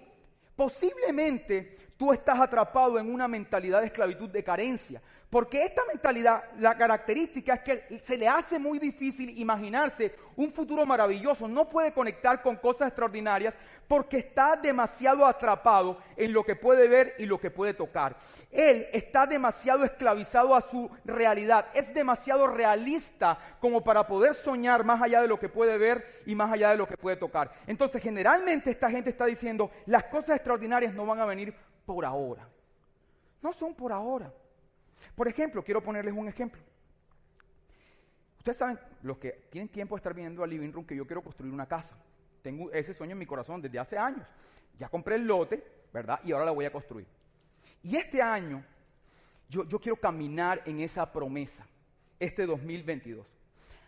posiblemente 0.55 1.77
tú 1.95 2.11
estás 2.11 2.39
atrapado 2.39 2.99
en 2.99 3.13
una 3.13 3.27
mentalidad 3.27 3.79
de 3.79 3.87
esclavitud, 3.87 4.29
de 4.29 4.43
carencia. 4.43 5.01
Porque 5.29 5.63
esta 5.63 5.83
mentalidad, 5.85 6.43
la 6.57 6.75
característica 6.75 7.53
es 7.53 7.59
que 7.59 7.99
se 7.99 8.17
le 8.17 8.27
hace 8.27 8.57
muy 8.57 8.79
difícil 8.79 9.37
imaginarse 9.39 10.15
un 10.35 10.51
futuro 10.51 10.87
maravilloso. 10.87 11.47
No 11.47 11.69
puede 11.69 11.93
conectar 11.93 12.41
con 12.41 12.55
cosas 12.55 12.87
extraordinarias 12.87 13.53
porque 13.87 14.17
está 14.17 14.55
demasiado 14.55 15.27
atrapado 15.27 15.99
en 16.17 16.33
lo 16.33 16.43
que 16.43 16.55
puede 16.55 16.87
ver 16.87 17.13
y 17.19 17.27
lo 17.27 17.39
que 17.39 17.51
puede 17.51 17.75
tocar. 17.75 18.17
Él 18.51 18.87
está 18.91 19.27
demasiado 19.27 19.85
esclavizado 19.85 20.55
a 20.55 20.61
su 20.61 20.89
realidad. 21.05 21.67
Es 21.75 21.93
demasiado 21.93 22.47
realista 22.47 23.37
como 23.61 23.83
para 23.83 24.07
poder 24.07 24.33
soñar 24.33 24.83
más 24.83 24.99
allá 24.99 25.21
de 25.21 25.27
lo 25.27 25.39
que 25.39 25.49
puede 25.49 25.77
ver 25.77 26.23
y 26.25 26.33
más 26.33 26.51
allá 26.51 26.71
de 26.71 26.77
lo 26.77 26.87
que 26.87 26.97
puede 26.97 27.17
tocar. 27.17 27.53
Entonces, 27.67 28.01
generalmente 28.01 28.71
esta 28.71 28.89
gente 28.89 29.11
está 29.11 29.25
diciendo, 29.25 29.69
las 29.85 30.05
cosas 30.05 30.37
extraordinarias 30.37 30.95
no 30.95 31.05
van 31.05 31.19
a 31.19 31.25
venir 31.25 31.53
por 31.85 32.03
ahora. 32.03 32.49
No 33.43 33.53
son 33.53 33.75
por 33.75 33.93
ahora. 33.93 34.33
Por 35.15 35.27
ejemplo, 35.27 35.63
quiero 35.63 35.81
ponerles 35.81 36.13
un 36.13 36.27
ejemplo. 36.27 36.61
Ustedes 38.37 38.57
saben, 38.57 38.79
los 39.03 39.17
que 39.17 39.47
tienen 39.49 39.67
tiempo 39.69 39.95
de 39.95 39.99
estar 39.99 40.13
viniendo 40.13 40.43
al 40.43 40.49
living 40.49 40.71
room, 40.71 40.85
que 40.85 40.95
yo 40.95 41.05
quiero 41.05 41.21
construir 41.21 41.53
una 41.53 41.67
casa. 41.67 41.95
Tengo 42.41 42.71
ese 42.71 42.93
sueño 42.93 43.13
en 43.13 43.19
mi 43.19 43.25
corazón 43.25 43.61
desde 43.61 43.79
hace 43.79 43.97
años. 43.97 44.25
Ya 44.77 44.87
compré 44.87 45.15
el 45.15 45.25
lote, 45.25 45.63
¿verdad? 45.93 46.19
Y 46.23 46.31
ahora 46.31 46.45
la 46.45 46.51
voy 46.51 46.65
a 46.65 46.71
construir. 46.71 47.05
Y 47.83 47.95
este 47.97 48.21
año, 48.21 48.63
yo, 49.49 49.65
yo 49.65 49.79
quiero 49.79 49.97
caminar 49.97 50.61
en 50.65 50.79
esa 50.79 51.11
promesa, 51.11 51.67
este 52.17 52.45
2022. 52.45 53.29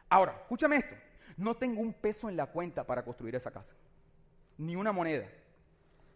Ahora, 0.10 0.38
escúchame 0.41 0.75
esto. 0.75 0.96
No 1.38 1.56
tengo 1.56 1.82
un 1.82 1.94
peso 1.94 2.30
en 2.30 2.36
la 2.36 2.48
cuenta 2.48 2.86
para 2.86 3.03
construir 3.03 3.36
esa 3.36 3.51
casa. 3.51 3.74
Ni 4.58 4.75
una 4.75 4.91
moneda. 4.91 5.27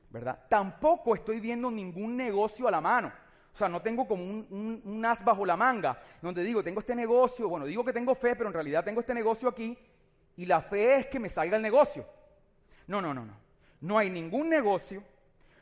¿Verdad? 0.09 0.45
Tampoco 0.49 1.15
estoy 1.15 1.39
viendo 1.39 1.71
ningún 1.71 2.15
negocio 2.17 2.67
a 2.67 2.71
la 2.71 2.81
mano. 2.81 3.11
O 3.55 3.57
sea, 3.57 3.69
no 3.69 3.81
tengo 3.81 4.05
como 4.05 4.21
un, 4.21 5.05
as 5.07 5.23
bajo 5.23 5.45
la 5.45 5.55
manga, 5.55 5.97
donde 6.21 6.43
digo, 6.43 6.61
tengo 6.61 6.81
este 6.81 6.93
negocio, 6.93 7.47
bueno, 7.47 7.65
digo 7.65 7.85
que 7.85 7.93
tengo 7.93 8.13
fe, 8.13 8.35
pero 8.35 8.49
en 8.49 8.53
realidad 8.53 8.83
tengo 8.83 8.99
este 8.99 9.13
negocio 9.13 9.47
aquí 9.47 9.77
y 10.35 10.45
la 10.45 10.59
fe 10.59 10.97
es 10.97 11.07
que 11.07 11.21
me 11.21 11.29
salga 11.29 11.55
el 11.55 11.63
negocio. 11.63 12.05
No, 12.87 13.01
no, 13.01 13.13
no, 13.13 13.23
no. 13.23 13.33
No 13.79 13.97
hay 13.97 14.09
ningún 14.09 14.49
negocio, 14.49 15.01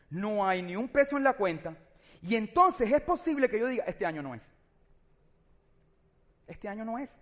no 0.10 0.44
hay 0.44 0.64
ni 0.64 0.76
un 0.76 0.90
peso 0.90 1.18
en 1.18 1.24
la 1.24 1.34
cuenta 1.34 1.78
y 2.24 2.36
entonces 2.36 2.92
es 2.92 3.02
posible 3.02 3.48
que 3.48 3.60
yo 3.60 3.68
diga, 3.68 3.84
este 3.86 4.08
año 4.08 4.24
no 4.24 4.34
es. 4.34 4.50
Este 6.48 6.68
año 6.68 6.84
no 6.84 6.98
es. 6.98 7.16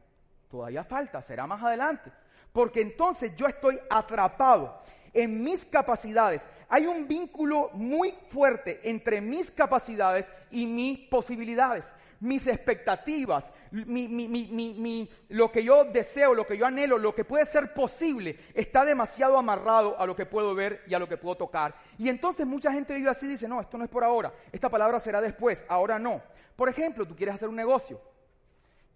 Todavía 0.49 0.85
falta, 0.85 1.21
será 1.21 1.45
más 1.47 1.61
adelante. 1.61 2.13
Porque 2.53 2.79
entonces 2.79 3.35
yo 3.35 3.45
estoy 3.45 3.77
atrapado 3.89 4.81
en 5.13 5.41
mis 5.41 5.65
capacidades. 5.65 6.43
Hay 6.69 6.85
un 6.85 7.07
vínculo 7.07 7.69
muy 7.73 8.13
fuerte 8.29 8.79
entre 8.83 9.19
mis 9.19 9.51
capacidades 9.51 10.31
y 10.51 10.67
mis 10.67 10.99
posibilidades, 11.09 11.85
mis 12.21 12.47
expectativas, 12.47 13.51
lo 13.71 15.51
que 15.51 15.63
yo 15.63 15.85
deseo, 15.85 16.33
lo 16.33 16.47
que 16.47 16.57
yo 16.57 16.65
anhelo, 16.65 16.97
lo 16.97 17.13
que 17.13 17.25
puede 17.25 17.45
ser 17.45 17.73
posible, 17.73 18.37
está 18.53 18.85
demasiado 18.85 19.37
amarrado 19.37 19.99
a 19.99 20.05
lo 20.05 20.15
que 20.15 20.25
puedo 20.25 20.55
ver 20.55 20.83
y 20.87 20.93
a 20.93 20.99
lo 20.99 21.09
que 21.09 21.17
puedo 21.17 21.35
tocar. 21.35 21.75
Y 21.97 22.09
entonces 22.09 22.45
mucha 22.45 22.71
gente 22.71 22.93
vive 22.93 23.09
así 23.09 23.25
y 23.25 23.29
dice, 23.29 23.47
no, 23.47 23.59
esto 23.59 23.77
no 23.77 23.83
es 23.83 23.89
por 23.89 24.03
ahora, 24.03 24.33
esta 24.51 24.69
palabra 24.69 24.99
será 24.99 25.19
después, 25.19 25.65
ahora 25.67 25.99
no. 25.99 26.21
Por 26.55 26.69
ejemplo, 26.69 27.05
tú 27.05 27.15
quieres 27.15 27.35
hacer 27.35 27.49
un 27.49 27.55
negocio, 27.55 27.99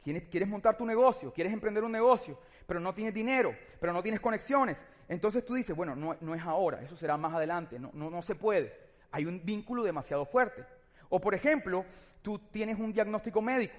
quieres 0.05 0.47
montar 0.47 0.77
tu 0.77 0.85
negocio, 0.85 1.33
quieres 1.33 1.51
emprender 1.51 1.83
un 1.83 1.91
negocio, 1.91 2.37
pero 2.67 2.79
no 2.79 2.93
tienes 2.93 3.13
dinero, 3.13 3.55
pero 3.79 3.91
no 3.91 4.03
tienes 4.03 4.21
conexiones. 4.21 4.83
Entonces 5.07 5.43
tú 5.43 5.55
dices, 5.55 5.75
bueno, 5.75 5.95
no, 5.95 6.35
es 6.35 6.41
ahora, 6.43 6.81
eso 6.81 6.95
será 6.95 7.17
más 7.17 7.33
adelante, 7.33 7.79
no, 7.79 7.91
no, 7.93 8.21
se 8.21 8.35
puede. 8.35 8.73
Hay 9.11 9.25
un 9.25 9.43
vínculo 9.43 9.83
demasiado 9.83 10.25
fuerte. 10.25 10.63
O 11.09 11.19
por 11.19 11.33
ejemplo, 11.33 11.85
tú 12.21 12.39
tienes 12.51 12.79
un 12.79 12.93
diagnóstico 12.93 13.41
médico 13.41 13.75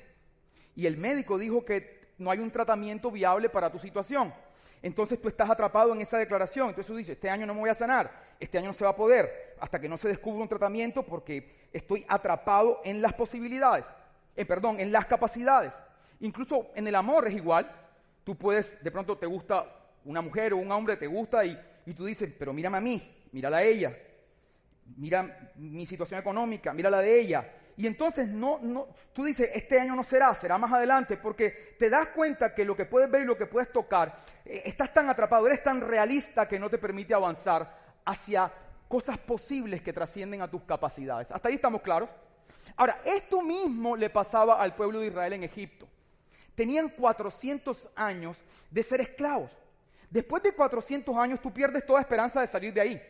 y 0.74 0.86
el 0.86 0.96
médico 0.96 1.38
dijo 1.38 1.64
que 1.64 2.06
no 2.18 2.30
hay 2.30 2.38
un 2.38 2.50
tratamiento 2.50 3.10
viable 3.10 3.48
para 3.48 3.70
tu 3.70 3.78
situación. 3.78 4.32
Entonces 4.82 5.20
tú 5.20 5.28
estás 5.28 5.50
atrapado 5.50 5.92
en 5.92 6.00
esa 6.00 6.18
declaración. 6.18 6.68
Entonces 6.68 6.90
tú 6.90 6.96
dices, 6.96 7.16
este 7.16 7.30
año 7.30 7.46
no 7.46 7.54
me 7.54 7.60
voy 7.60 7.70
a 7.70 7.74
sanar, 7.74 8.10
este 8.38 8.58
año 8.58 8.68
no 8.68 8.74
se 8.74 8.84
va 8.84 8.90
a 8.90 8.96
poder, 8.96 9.54
hasta 9.60 9.80
que 9.80 9.88
no 9.88 9.96
se 9.96 10.08
descubra 10.08 10.42
un 10.42 10.48
tratamiento 10.48 11.04
porque 11.04 11.68
estoy 11.72 12.04
atrapado 12.08 12.80
en 12.84 13.02
las 13.02 13.14
posibilidades, 13.14 13.86
eh, 14.36 14.44
perdón, 14.44 14.80
en 14.80 14.92
las 14.92 15.06
capacidades. 15.06 15.72
Incluso 16.20 16.70
en 16.74 16.86
el 16.86 16.94
amor 16.94 17.26
es 17.26 17.34
igual. 17.34 17.70
Tú 18.24 18.36
puedes, 18.36 18.82
de 18.82 18.90
pronto 18.90 19.16
te 19.16 19.26
gusta 19.26 19.64
una 20.04 20.20
mujer 20.20 20.52
o 20.52 20.56
un 20.56 20.70
hombre, 20.70 20.96
te 20.96 21.06
gusta 21.06 21.44
y, 21.44 21.58
tú 21.94 22.04
dices, 22.04 22.32
pero 22.38 22.52
mírame 22.52 22.78
a 22.78 22.80
mí, 22.80 23.26
mírala 23.32 23.58
a 23.58 23.62
ella, 23.62 23.96
mira 24.96 25.52
mi 25.56 25.86
situación 25.86 26.20
económica, 26.20 26.72
mírala 26.72 27.00
de 27.00 27.20
ella. 27.20 27.52
Y 27.76 27.86
entonces 27.86 28.28
no, 28.28 28.58
no, 28.62 28.88
tú 29.12 29.24
dices, 29.24 29.50
este 29.54 29.78
año 29.78 29.94
no 29.94 30.02
será, 30.02 30.32
será 30.34 30.56
más 30.56 30.72
adelante, 30.72 31.18
porque 31.18 31.76
te 31.78 31.90
das 31.90 32.08
cuenta 32.08 32.54
que 32.54 32.64
lo 32.64 32.74
que 32.74 32.86
puedes 32.86 33.10
ver 33.10 33.22
y 33.22 33.26
lo 33.26 33.36
que 33.36 33.46
puedes 33.46 33.70
tocar, 33.70 34.16
eh, 34.44 34.62
estás 34.64 34.94
tan 34.94 35.08
atrapado, 35.10 35.46
eres 35.46 35.62
tan 35.62 35.82
realista 35.82 36.48
que 36.48 36.58
no 36.58 36.70
te 36.70 36.78
permite 36.78 37.12
avanzar 37.12 38.00
hacia 38.04 38.50
cosas 38.88 39.18
posibles 39.18 39.82
que 39.82 39.92
trascienden 39.92 40.40
a 40.40 40.50
tus 40.50 40.62
capacidades. 40.62 41.30
Hasta 41.30 41.48
ahí 41.48 41.56
estamos 41.56 41.82
claros. 41.82 42.08
Ahora, 42.76 43.02
esto 43.04 43.42
mismo 43.42 43.96
le 43.96 44.08
pasaba 44.08 44.60
al 44.60 44.74
pueblo 44.74 45.00
de 45.00 45.08
Israel 45.08 45.34
en 45.34 45.44
Egipto 45.44 45.86
tenían 46.56 46.88
400 46.88 47.90
años 47.94 48.38
de 48.70 48.82
ser 48.82 49.00
esclavos. 49.00 49.52
Después 50.10 50.42
de 50.42 50.52
400 50.52 51.14
años 51.16 51.40
tú 51.40 51.52
pierdes 51.52 51.86
toda 51.86 52.00
esperanza 52.00 52.40
de 52.40 52.48
salir 52.48 52.72
de 52.72 52.80
ahí. 52.80 53.02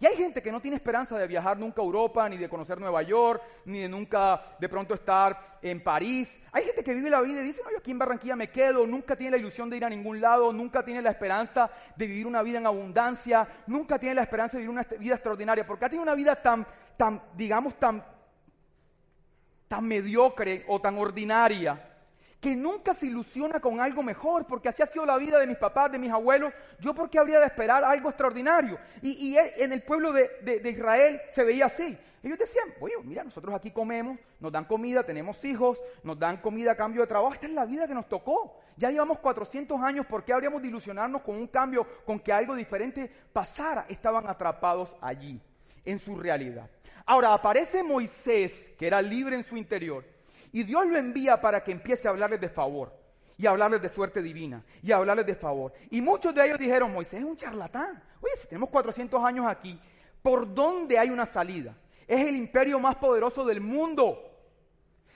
Y 0.00 0.06
hay 0.06 0.16
gente 0.16 0.42
que 0.42 0.50
no 0.50 0.60
tiene 0.60 0.76
esperanza 0.76 1.16
de 1.18 1.26
viajar 1.26 1.56
nunca 1.56 1.80
a 1.80 1.84
Europa, 1.84 2.28
ni 2.28 2.36
de 2.36 2.48
conocer 2.48 2.80
Nueva 2.80 3.02
York, 3.02 3.42
ni 3.64 3.80
de 3.80 3.88
nunca 3.88 4.40
de 4.58 4.68
pronto 4.68 4.94
estar 4.94 5.58
en 5.62 5.82
París. 5.82 6.36
Hay 6.52 6.64
gente 6.64 6.82
que 6.82 6.94
vive 6.94 7.08
la 7.08 7.20
vida 7.20 7.40
y 7.40 7.44
dice, 7.44 7.62
no, 7.64 7.70
yo 7.70 7.78
aquí 7.78 7.92
en 7.92 7.98
Barranquilla 7.98 8.36
me 8.36 8.50
quedo, 8.50 8.86
nunca 8.86 9.16
tiene 9.16 9.32
la 9.32 9.36
ilusión 9.38 9.70
de 9.70 9.76
ir 9.76 9.84
a 9.84 9.88
ningún 9.88 10.20
lado, 10.20 10.52
nunca 10.52 10.84
tiene 10.84 11.00
la 11.00 11.10
esperanza 11.10 11.70
de 11.96 12.06
vivir 12.06 12.26
una 12.26 12.42
vida 12.42 12.58
en 12.58 12.66
abundancia, 12.66 13.48
nunca 13.66 13.98
tiene 13.98 14.16
la 14.16 14.22
esperanza 14.22 14.58
de 14.58 14.64
vivir 14.64 14.72
una 14.72 14.82
vida 14.98 15.14
extraordinaria, 15.14 15.66
porque 15.66 15.84
ha 15.84 15.88
tenido 15.88 16.02
una 16.02 16.14
vida 16.14 16.36
tan, 16.36 16.66
tan, 16.96 17.22
digamos, 17.34 17.78
tan, 17.78 18.04
tan 19.68 19.84
mediocre 19.86 20.64
o 20.68 20.80
tan 20.80 20.98
ordinaria 20.98 21.93
que 22.44 22.54
nunca 22.54 22.92
se 22.92 23.06
ilusiona 23.06 23.58
con 23.58 23.80
algo 23.80 24.02
mejor, 24.02 24.46
porque 24.46 24.68
así 24.68 24.82
ha 24.82 24.86
sido 24.86 25.06
la 25.06 25.16
vida 25.16 25.38
de 25.38 25.46
mis 25.46 25.56
papás, 25.56 25.90
de 25.90 25.98
mis 25.98 26.12
abuelos. 26.12 26.52
Yo, 26.78 26.94
¿por 26.94 27.08
qué 27.08 27.18
habría 27.18 27.40
de 27.40 27.46
esperar 27.46 27.82
algo 27.82 28.10
extraordinario? 28.10 28.78
Y, 29.00 29.34
en 29.56 29.72
el 29.72 29.82
pueblo 29.82 30.12
de, 30.12 30.60
Israel 30.70 31.18
se 31.32 31.42
veía 31.42 31.64
así. 31.64 31.98
Ellos 32.22 32.38
decían, 32.38 32.68
oye, 32.80 32.96
mira, 33.02 33.24
nosotros 33.24 33.54
aquí 33.54 33.70
comemos, 33.70 34.18
nos 34.40 34.52
dan 34.52 34.66
comida, 34.66 35.02
tenemos 35.02 35.42
hijos, 35.42 35.80
nos 36.02 36.18
dan 36.18 36.36
comida 36.36 36.72
a 36.72 36.76
cambio 36.76 37.00
de 37.00 37.06
trabajo. 37.06 37.32
Esta 37.32 37.46
es 37.46 37.54
la 37.54 37.64
vida 37.64 37.88
que 37.88 37.94
nos 37.94 38.10
tocó. 38.10 38.60
Ya 38.76 38.90
llevamos 38.90 39.20
400 39.20 39.80
años, 39.80 40.04
¿por 40.04 40.22
qué 40.22 40.34
habríamos 40.34 40.60
de 40.60 40.68
ilusionarnos 40.68 41.22
con 41.22 41.36
un 41.36 41.46
cambio, 41.46 41.86
con 42.04 42.20
que 42.20 42.30
algo 42.30 42.54
diferente 42.54 43.10
pasara? 43.32 43.86
Estaban 43.88 44.26
atrapados 44.26 44.94
allí, 45.00 45.40
en 45.82 45.98
su 45.98 46.14
realidad. 46.14 46.68
Ahora 47.06 47.32
aparece 47.32 47.82
Moisés, 47.82 48.74
que 48.78 48.86
era 48.86 49.00
libre 49.00 49.34
en 49.34 49.46
su 49.46 49.56
interior, 49.56 50.04
y 50.54 50.62
Dios 50.62 50.86
lo 50.86 50.96
envía 50.96 51.40
para 51.40 51.64
que 51.64 51.72
empiece 51.72 52.06
a 52.06 52.12
hablarles 52.12 52.40
de 52.40 52.48
favor 52.48 52.96
y 53.36 53.44
a 53.44 53.50
hablarles 53.50 53.82
de 53.82 53.88
suerte 53.88 54.22
divina 54.22 54.64
y 54.84 54.92
a 54.92 54.98
hablarles 54.98 55.26
de 55.26 55.34
favor. 55.34 55.72
Y 55.90 56.00
muchos 56.00 56.32
de 56.32 56.46
ellos 56.46 56.60
dijeron, 56.60 56.92
Moisés 56.92 57.18
es 57.18 57.26
un 57.26 57.36
charlatán. 57.36 58.00
Oye, 58.20 58.32
si 58.40 58.46
tenemos 58.46 58.68
400 58.68 59.24
años 59.24 59.46
aquí, 59.46 59.76
¿por 60.22 60.54
dónde 60.54 60.96
hay 60.96 61.10
una 61.10 61.26
salida? 61.26 61.76
Es 62.06 62.24
el 62.24 62.36
imperio 62.36 62.78
más 62.78 62.94
poderoso 62.94 63.44
del 63.44 63.60
mundo. 63.60 64.30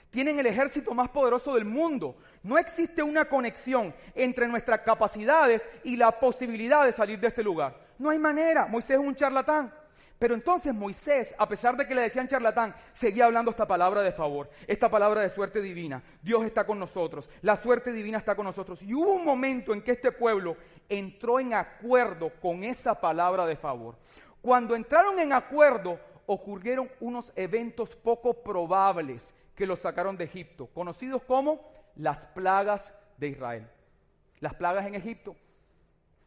Tienen 0.09 0.37
el 0.39 0.45
ejército 0.45 0.93
más 0.93 1.07
poderoso 1.07 1.55
del 1.55 1.63
mundo. 1.63 2.17
No 2.43 2.57
existe 2.57 3.01
una 3.01 3.23
conexión 3.23 3.95
entre 4.15 4.45
nuestras 4.45 4.81
capacidades 4.81 5.65
y 5.85 5.95
la 5.95 6.11
posibilidad 6.19 6.83
de 6.83 6.91
salir 6.91 7.17
de 7.17 7.29
este 7.29 7.43
lugar. 7.43 7.79
No 7.97 8.09
hay 8.09 8.19
manera. 8.19 8.65
Moisés 8.65 8.99
es 8.99 9.05
un 9.07 9.15
charlatán. 9.15 9.73
Pero 10.19 10.33
entonces 10.33 10.75
Moisés, 10.75 11.33
a 11.37 11.47
pesar 11.47 11.77
de 11.77 11.87
que 11.87 11.95
le 11.95 12.01
decían 12.01 12.27
charlatán, 12.27 12.75
seguía 12.91 13.23
hablando 13.23 13.51
esta 13.51 13.65
palabra 13.65 14.01
de 14.01 14.11
favor, 14.11 14.49
esta 14.67 14.89
palabra 14.89 15.21
de 15.21 15.29
suerte 15.29 15.61
divina. 15.61 16.03
Dios 16.21 16.43
está 16.43 16.65
con 16.65 16.77
nosotros, 16.77 17.29
la 17.41 17.55
suerte 17.55 17.93
divina 17.93 18.17
está 18.17 18.35
con 18.35 18.45
nosotros. 18.45 18.83
Y 18.83 18.93
hubo 18.93 19.13
un 19.13 19.23
momento 19.23 19.73
en 19.73 19.81
que 19.81 19.93
este 19.93 20.11
pueblo 20.11 20.57
entró 20.89 21.39
en 21.39 21.53
acuerdo 21.53 22.33
con 22.41 22.65
esa 22.65 22.99
palabra 22.99 23.45
de 23.45 23.55
favor. 23.55 23.95
Cuando 24.41 24.75
entraron 24.75 25.17
en 25.19 25.31
acuerdo, 25.31 25.97
ocurrieron 26.25 26.91
unos 26.99 27.31
eventos 27.37 27.95
poco 27.95 28.43
probables 28.43 29.23
que 29.55 29.65
los 29.65 29.79
sacaron 29.79 30.17
de 30.17 30.25
Egipto, 30.25 30.67
conocidos 30.67 31.23
como 31.23 31.71
las 31.95 32.27
plagas 32.27 32.93
de 33.17 33.29
Israel. 33.29 33.69
Las 34.41 34.53
plagas 34.53 34.85
en 34.85 34.95
Egipto. 34.95 35.37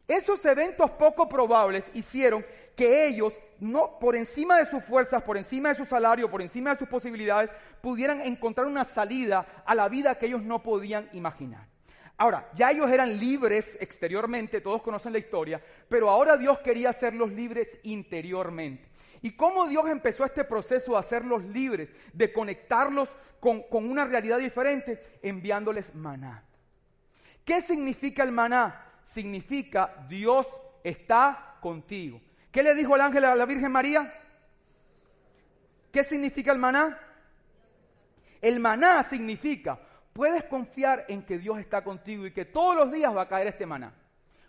Esos 0.08 0.44
eventos 0.44 0.90
poco 0.90 1.28
probables 1.28 1.90
hicieron 1.94 2.44
que 2.76 3.06
ellos, 3.06 3.32
no, 3.60 3.98
por 3.98 4.16
encima 4.16 4.58
de 4.58 4.66
sus 4.66 4.84
fuerzas, 4.84 5.22
por 5.22 5.36
encima 5.36 5.70
de 5.70 5.74
su 5.74 5.84
salario, 5.84 6.30
por 6.30 6.42
encima 6.42 6.70
de 6.70 6.76
sus 6.76 6.88
posibilidades, 6.88 7.50
pudieran 7.80 8.20
encontrar 8.20 8.66
una 8.66 8.84
salida 8.84 9.46
a 9.64 9.74
la 9.74 9.88
vida 9.88 10.16
que 10.16 10.26
ellos 10.26 10.42
no 10.42 10.62
podían 10.62 11.08
imaginar. 11.12 11.66
Ahora, 12.16 12.48
ya 12.54 12.70
ellos 12.70 12.90
eran 12.90 13.18
libres 13.18 13.78
exteriormente, 13.80 14.60
todos 14.60 14.82
conocen 14.82 15.12
la 15.12 15.18
historia, 15.18 15.62
pero 15.88 16.08
ahora 16.08 16.36
Dios 16.36 16.58
quería 16.60 16.90
hacerlos 16.90 17.32
libres 17.32 17.78
interiormente. 17.82 18.88
¿Y 19.22 19.32
cómo 19.32 19.68
Dios 19.68 19.88
empezó 19.88 20.24
este 20.24 20.44
proceso 20.44 20.92
de 20.92 20.98
hacerlos 20.98 21.44
libres, 21.44 21.88
de 22.12 22.32
conectarlos 22.32 23.08
con, 23.38 23.62
con 23.62 23.88
una 23.88 24.04
realidad 24.04 24.38
diferente? 24.38 25.18
Enviándoles 25.22 25.94
maná. 25.94 26.44
¿Qué 27.44 27.60
significa 27.60 28.24
el 28.24 28.32
maná? 28.32 28.84
Significa 29.04 30.06
Dios 30.08 30.48
está 30.82 31.56
contigo. 31.60 32.20
¿Qué 32.52 32.62
le 32.62 32.74
dijo 32.74 32.94
el 32.94 33.00
ángel 33.00 33.24
a 33.24 33.34
la 33.34 33.46
Virgen 33.46 33.72
María? 33.72 34.12
¿Qué 35.90 36.04
significa 36.04 36.52
el 36.52 36.58
maná? 36.58 36.98
El 38.42 38.60
maná 38.60 39.02
significa, 39.02 39.78
puedes 40.12 40.44
confiar 40.44 41.06
en 41.08 41.22
que 41.22 41.38
Dios 41.38 41.58
está 41.58 41.82
contigo 41.82 42.26
y 42.26 42.32
que 42.32 42.44
todos 42.44 42.76
los 42.76 42.92
días 42.92 43.16
va 43.16 43.22
a 43.22 43.28
caer 43.28 43.46
este 43.46 43.64
maná. 43.64 43.94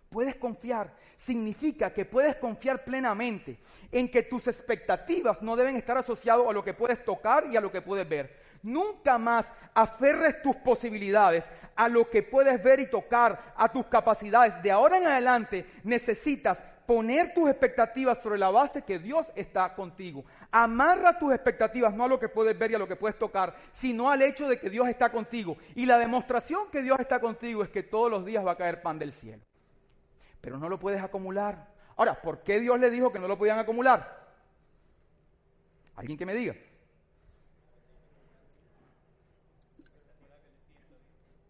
Puedes 0.09 0.35
confiar. 0.35 0.93
Significa 1.15 1.93
que 1.93 2.03
puedes 2.03 2.35
confiar 2.35 2.83
plenamente 2.83 3.57
en 3.91 4.11
que 4.11 4.23
tus 4.23 4.47
expectativas 4.47 5.41
no 5.41 5.55
deben 5.55 5.77
estar 5.77 5.97
asociadas 5.97 6.45
a 6.47 6.51
lo 6.51 6.63
que 6.63 6.73
puedes 6.73 7.03
tocar 7.05 7.45
y 7.49 7.55
a 7.55 7.61
lo 7.61 7.71
que 7.71 7.81
puedes 7.81 8.07
ver. 8.07 8.43
Nunca 8.63 9.17
más 9.17 9.51
aferres 9.73 10.41
tus 10.41 10.57
posibilidades 10.57 11.49
a 11.75 11.87
lo 11.87 12.09
que 12.09 12.21
puedes 12.21 12.61
ver 12.61 12.81
y 12.81 12.89
tocar, 12.89 13.53
a 13.55 13.71
tus 13.71 13.85
capacidades. 13.85 14.61
De 14.61 14.71
ahora 14.71 14.97
en 14.97 15.07
adelante 15.07 15.65
necesitas 15.83 16.61
poner 16.85 17.33
tus 17.33 17.49
expectativas 17.49 18.21
sobre 18.21 18.37
la 18.37 18.51
base 18.51 18.81
que 18.81 18.99
Dios 18.99 19.27
está 19.35 19.73
contigo. 19.73 20.25
Amarra 20.51 21.17
tus 21.17 21.33
expectativas 21.33 21.93
no 21.93 22.05
a 22.05 22.07
lo 22.07 22.19
que 22.19 22.29
puedes 22.29 22.57
ver 22.57 22.71
y 22.71 22.75
a 22.75 22.79
lo 22.79 22.87
que 22.87 22.95
puedes 22.95 23.17
tocar, 23.17 23.55
sino 23.71 24.09
al 24.09 24.21
hecho 24.21 24.47
de 24.47 24.59
que 24.59 24.69
Dios 24.69 24.87
está 24.87 25.11
contigo. 25.11 25.57
Y 25.75 25.85
la 25.85 25.97
demostración 25.97 26.69
que 26.71 26.81
Dios 26.81 26.99
está 26.99 27.19
contigo 27.19 27.63
es 27.63 27.69
que 27.69 27.83
todos 27.83 28.11
los 28.11 28.25
días 28.25 28.45
va 28.45 28.51
a 28.51 28.57
caer 28.57 28.81
pan 28.81 28.99
del 28.99 29.13
cielo. 29.13 29.41
Pero 30.41 30.57
no 30.57 30.67
lo 30.67 30.79
puedes 30.79 31.01
acumular. 31.01 31.67
Ahora, 31.95 32.21
¿por 32.21 32.43
qué 32.43 32.59
Dios 32.59 32.79
le 32.79 32.89
dijo 32.89 33.11
que 33.11 33.19
no 33.19 33.27
lo 33.27 33.37
podían 33.37 33.59
acumular? 33.59 34.23
¿Alguien 35.95 36.17
que 36.17 36.25
me 36.25 36.33
diga? 36.33 36.55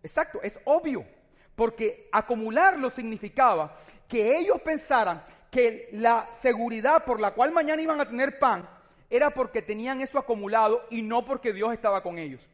Exacto, 0.04 0.42
es 0.44 0.60
obvio, 0.66 1.06
porque 1.56 2.10
acumularlo 2.12 2.90
significaba 2.90 3.74
que 4.14 4.38
ellos 4.38 4.62
pensaran 4.62 5.24
que 5.50 5.90
la 5.94 6.28
seguridad 6.40 7.04
por 7.04 7.20
la 7.20 7.32
cual 7.32 7.52
mañana 7.52 7.82
iban 7.82 8.00
a 8.00 8.08
tener 8.08 8.38
pan 8.38 8.70
era 9.10 9.32
porque 9.32 9.64
tenían 9.64 10.02
eso 10.02 10.20
acumulado 10.20 10.86
y 10.92 11.02
no 11.02 11.26
porque 11.26 11.52
Dios 11.52 11.74
estaba 11.74 12.04
con 12.04 12.20
ellos. 12.20 12.48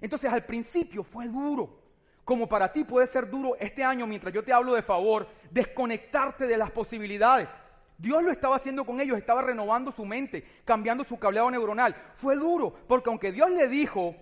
Entonces 0.00 0.32
al 0.32 0.46
principio 0.46 1.04
fue 1.04 1.28
duro, 1.28 1.82
como 2.24 2.48
para 2.48 2.72
ti 2.72 2.84
puede 2.84 3.06
ser 3.08 3.28
duro 3.28 3.56
este 3.60 3.84
año 3.84 4.06
mientras 4.06 4.32
yo 4.32 4.42
te 4.42 4.54
hablo 4.54 4.72
de 4.72 4.80
favor, 4.80 5.28
desconectarte 5.50 6.46
de 6.46 6.56
las 6.56 6.70
posibilidades. 6.70 7.50
Dios 7.98 8.22
lo 8.22 8.30
estaba 8.30 8.56
haciendo 8.56 8.86
con 8.86 9.02
ellos, 9.02 9.18
estaba 9.18 9.42
renovando 9.42 9.92
su 9.92 10.06
mente, 10.06 10.62
cambiando 10.64 11.04
su 11.04 11.18
cableado 11.18 11.50
neuronal. 11.50 11.94
Fue 12.14 12.36
duro, 12.36 12.74
porque 12.88 13.10
aunque 13.10 13.32
Dios 13.32 13.50
le 13.50 13.68
dijo 13.68 14.16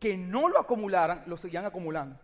que 0.00 0.16
no 0.16 0.48
lo 0.48 0.58
acumularan, 0.58 1.22
lo 1.26 1.36
seguían 1.36 1.66
acumulando. 1.66 2.18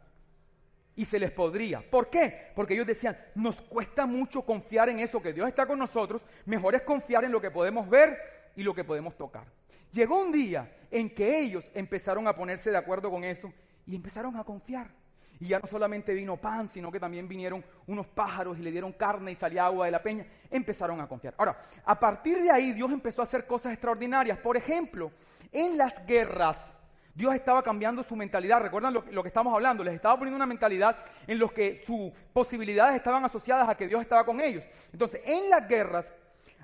Y 0.96 1.04
se 1.04 1.18
les 1.18 1.30
podría. 1.30 1.88
¿Por 1.88 2.10
qué? 2.10 2.50
Porque 2.54 2.74
ellos 2.74 2.86
decían, 2.86 3.16
nos 3.34 3.60
cuesta 3.60 4.06
mucho 4.06 4.42
confiar 4.42 4.88
en 4.88 4.98
eso, 4.98 5.22
que 5.22 5.32
Dios 5.32 5.46
está 5.46 5.66
con 5.66 5.78
nosotros, 5.78 6.22
mejor 6.46 6.74
es 6.74 6.82
confiar 6.82 7.24
en 7.24 7.32
lo 7.32 7.40
que 7.40 7.50
podemos 7.50 7.88
ver 7.88 8.18
y 8.56 8.62
lo 8.62 8.74
que 8.74 8.82
podemos 8.82 9.16
tocar. 9.16 9.44
Llegó 9.92 10.20
un 10.20 10.32
día 10.32 10.74
en 10.90 11.14
que 11.14 11.38
ellos 11.40 11.70
empezaron 11.74 12.26
a 12.26 12.34
ponerse 12.34 12.70
de 12.70 12.76
acuerdo 12.76 13.10
con 13.10 13.24
eso 13.24 13.52
y 13.86 13.94
empezaron 13.94 14.36
a 14.36 14.44
confiar. 14.44 14.90
Y 15.38 15.48
ya 15.48 15.58
no 15.58 15.66
solamente 15.66 16.14
vino 16.14 16.38
pan, 16.38 16.68
sino 16.68 16.90
que 16.90 16.98
también 16.98 17.28
vinieron 17.28 17.62
unos 17.86 18.06
pájaros 18.06 18.58
y 18.58 18.62
le 18.62 18.70
dieron 18.70 18.92
carne 18.92 19.32
y 19.32 19.34
salía 19.34 19.66
agua 19.66 19.84
de 19.84 19.92
la 19.92 20.02
peña. 20.02 20.26
Empezaron 20.50 21.00
a 21.00 21.08
confiar. 21.08 21.34
Ahora, 21.36 21.58
a 21.84 22.00
partir 22.00 22.42
de 22.42 22.50
ahí 22.50 22.72
Dios 22.72 22.90
empezó 22.90 23.20
a 23.20 23.24
hacer 23.24 23.46
cosas 23.46 23.72
extraordinarias. 23.72 24.38
Por 24.38 24.56
ejemplo, 24.56 25.12
en 25.52 25.76
las 25.76 26.04
guerras, 26.06 26.74
Dios 27.16 27.34
estaba 27.34 27.62
cambiando 27.62 28.04
su 28.04 28.14
mentalidad. 28.14 28.60
¿Recuerdan 28.60 28.92
lo, 28.92 29.22
que 29.22 29.28
estamos 29.28 29.54
hablando? 29.54 29.82
Les 29.82 29.94
estaba 29.94 30.18
poniendo 30.18 30.36
una 30.36 30.44
mentalidad 30.44 30.98
en 31.26 31.38
los 31.38 31.50
que 31.50 31.82
sus 31.86 32.12
posibilidades 32.34 32.94
estaban 32.94 33.24
asociadas 33.24 33.66
a 33.70 33.74
que 33.74 33.88
Dios 33.88 34.02
estaba 34.02 34.26
con 34.26 34.38
ellos. 34.38 34.62
Entonces, 34.92 35.22
en 35.24 35.48
las 35.48 35.66
guerras, 35.66 36.12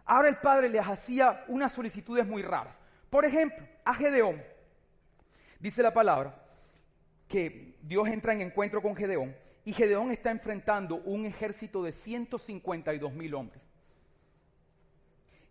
ahora 0.05 0.29
el 0.29 0.37
Padre 0.37 0.69
les 0.69 0.87
hacía 0.87 1.43
unas 1.49 1.73
solicitudes 1.73 2.27
muy 2.27 2.43
raras. 2.43 2.79
Por 3.09 3.25
ejemplo, 3.25 3.67
a 3.83 3.95
Gedeón, 3.95 4.43
dice 5.59 5.83
la 5.83 5.95
palabra, 5.95 6.38
que 7.27 7.79
Dios 7.81 8.07
entra 8.09 8.35
en 8.35 8.43
encuentro 8.43 8.83
con 8.83 8.95
Gedeón 8.95 9.35
y 9.65 9.73
Gedeón 9.73 10.11
está 10.11 10.31
enfrentando 10.31 10.97
un 10.97 11.25
ejército 11.25 11.83
de 11.83 11.93
152 11.93 13.11
mil 13.15 13.33
hombres. 13.33 13.62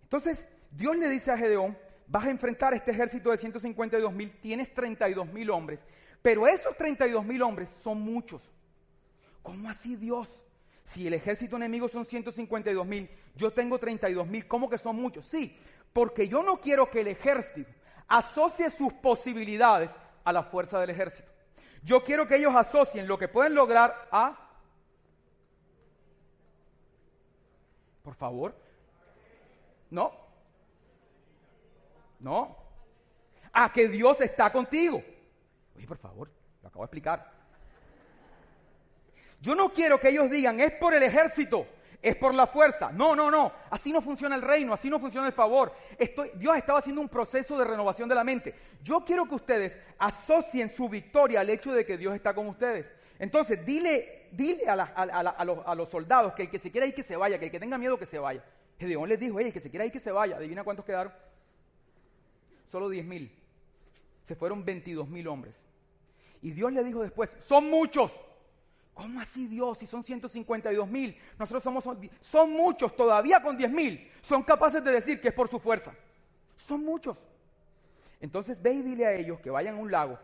Entonces, 0.04 0.48
Dios 0.70 0.96
le 0.96 1.10
dice 1.10 1.32
a 1.32 1.38
Gedeón, 1.38 1.76
vas 2.12 2.26
a 2.26 2.30
enfrentar 2.30 2.74
este 2.74 2.91
ejército 2.91 3.32
de 3.32 3.38
152 3.38 4.12
mil, 4.12 4.30
tienes 4.41 4.74
32 4.74 5.32
mil 5.32 5.50
hombres, 5.50 5.80
pero 6.21 6.45
esos 6.45 6.76
32 6.76 7.26
mil 7.26 7.41
hombres 7.41 7.69
son 7.82 8.02
muchos. 8.02 8.43
¿Cómo 9.41 9.69
así 9.69 9.95
Dios? 9.95 10.30
Si 10.84 11.08
el 11.08 11.13
ejército 11.13 11.56
enemigo 11.56 11.88
son 11.88 12.04
152 12.04 12.86
mil, 12.86 13.10
yo 13.36 13.52
tengo 13.54 13.80
32 13.80 14.28
mil, 14.28 14.45
¿cómo 14.45 14.69
que 14.69 14.78
son 14.78 14.97
muchos? 14.97 15.26
Sí, 15.26 15.58
porque 15.93 16.28
yo 16.28 16.43
no 16.43 16.60
quiero 16.60 16.91
que 16.91 17.00
el 17.00 17.08
ejército 17.08 17.71
asocie 18.10 18.69
sus 18.69 18.91
posibilidades 18.91 19.91
a 20.26 20.34
la 20.34 20.43
fuerza 20.43 20.82
del 20.82 20.89
ejército. 20.89 21.32
Yo 21.82 22.04
quiero 22.04 22.28
que 22.28 22.36
ellos 22.36 22.54
asocien 22.54 23.08
lo 23.08 23.17
que 23.17 23.30
pueden 23.30 23.56
lograr 23.56 24.10
a... 24.12 24.50
Por 28.04 28.15
favor. 28.15 28.54
No, 29.89 30.21
no. 32.22 32.58
A 33.54 33.72
que 33.74 33.88
Dios 33.88 34.22
está 34.22 34.52
contigo. 34.52 35.04
Oye, 35.76 35.88
por 35.88 35.98
favor, 35.98 36.32
lo 36.62 36.70
acabo 36.70 36.84
de 36.84 36.86
explicar. 36.86 37.32
Yo 39.42 39.56
no 39.56 39.74
quiero 39.74 40.00
que 40.00 40.10
ellos 40.10 40.30
digan, 40.30 40.60
es 40.60 40.72
por 40.74 40.94
el 40.94 41.02
ejército, 41.02 41.68
es 42.02 42.16
por 42.16 42.34
la 42.34 42.46
fuerza. 42.46 42.92
No, 42.92 43.16
no, 43.16 43.32
no. 43.32 43.52
Así 43.72 43.92
no 43.92 44.02
funciona 44.02 44.36
el 44.36 44.44
reino, 44.44 44.74
así 44.74 44.90
no 44.90 45.00
funciona 45.00 45.28
el 45.28 45.34
favor. 45.34 45.74
Dios 46.36 46.56
estaba 46.56 46.80
haciendo 46.80 47.02
un 47.02 47.10
proceso 47.10 47.58
de 47.58 47.66
renovación 47.66 48.08
de 48.08 48.16
la 48.16 48.24
mente. 48.24 48.54
Yo 48.84 49.04
quiero 49.04 49.28
que 49.28 49.36
ustedes 49.36 49.78
asocien 49.98 50.70
su 50.70 50.88
victoria 50.88 51.42
al 51.42 51.50
hecho 51.50 51.74
de 51.74 51.86
que 51.86 51.98
Dios 51.98 52.14
está 52.14 52.34
con 52.34 52.48
ustedes. 52.48 52.94
Entonces, 53.18 53.66
dile, 53.66 54.30
dile 54.32 54.64
a, 54.68 55.76
los, 55.76 55.90
soldados 55.90 56.34
que 56.34 56.44
el 56.44 56.50
que 56.50 56.60
se 56.60 56.72
quiera 56.72 56.88
ir 56.88 56.94
que 56.94 57.04
se 57.04 57.16
vaya, 57.16 57.38
que 57.38 57.46
el 57.46 57.52
que 57.52 57.60
tenga 57.60 57.78
miedo 57.78 57.98
que 57.98 58.06
se 58.06 58.20
vaya. 58.20 58.44
Gedeón 58.80 59.10
les 59.10 59.20
dijo, 59.20 59.38
oye, 59.38 59.48
el 59.48 59.54
que 59.54 59.60
se 59.60 59.70
quiera 59.70 59.86
ir 59.86 59.92
que 59.92 60.00
se 60.00 60.12
vaya. 60.12 60.38
Adivina 60.38 60.64
cuántos 60.64 60.86
quedaron 60.86 61.12
solo 62.72 62.90
10 62.90 63.06
mil. 63.06 63.32
Se 64.24 64.36
fueron 64.36 64.64
22 64.64 65.10
mil 65.10 65.28
hombres. 65.28 65.56
Y 66.42 66.52
Dios 66.52 66.72
le 66.72 66.84
dijo 66.84 67.02
después, 67.04 67.36
son 67.42 67.70
muchos. 67.70 68.12
¿Cómo 68.94 69.20
así 69.20 69.48
Dios? 69.48 69.78
Si 69.78 69.86
son 69.86 70.04
152 70.04 70.90
mil. 70.90 71.18
Nosotros 71.38 71.64
somos, 71.64 71.84
son 72.22 72.52
muchos, 72.52 72.96
todavía 72.96 73.42
con 73.42 73.58
10 73.58 73.72
mil. 73.72 74.12
Son 74.22 74.44
capaces 74.44 74.84
de 74.84 74.92
decir 74.92 75.20
que 75.20 75.30
es 75.30 75.34
por 75.34 75.50
su 75.50 75.60
fuerza. 75.60 75.94
Son 76.56 76.84
muchos. 76.84 77.28
Entonces 78.20 78.62
ve 78.62 78.74
y 78.74 78.82
dile 78.82 79.06
a 79.06 79.14
ellos 79.14 79.40
que 79.40 79.50
vayan 79.50 79.76
a 79.76 79.80
un 79.80 79.92
lago 79.92 80.18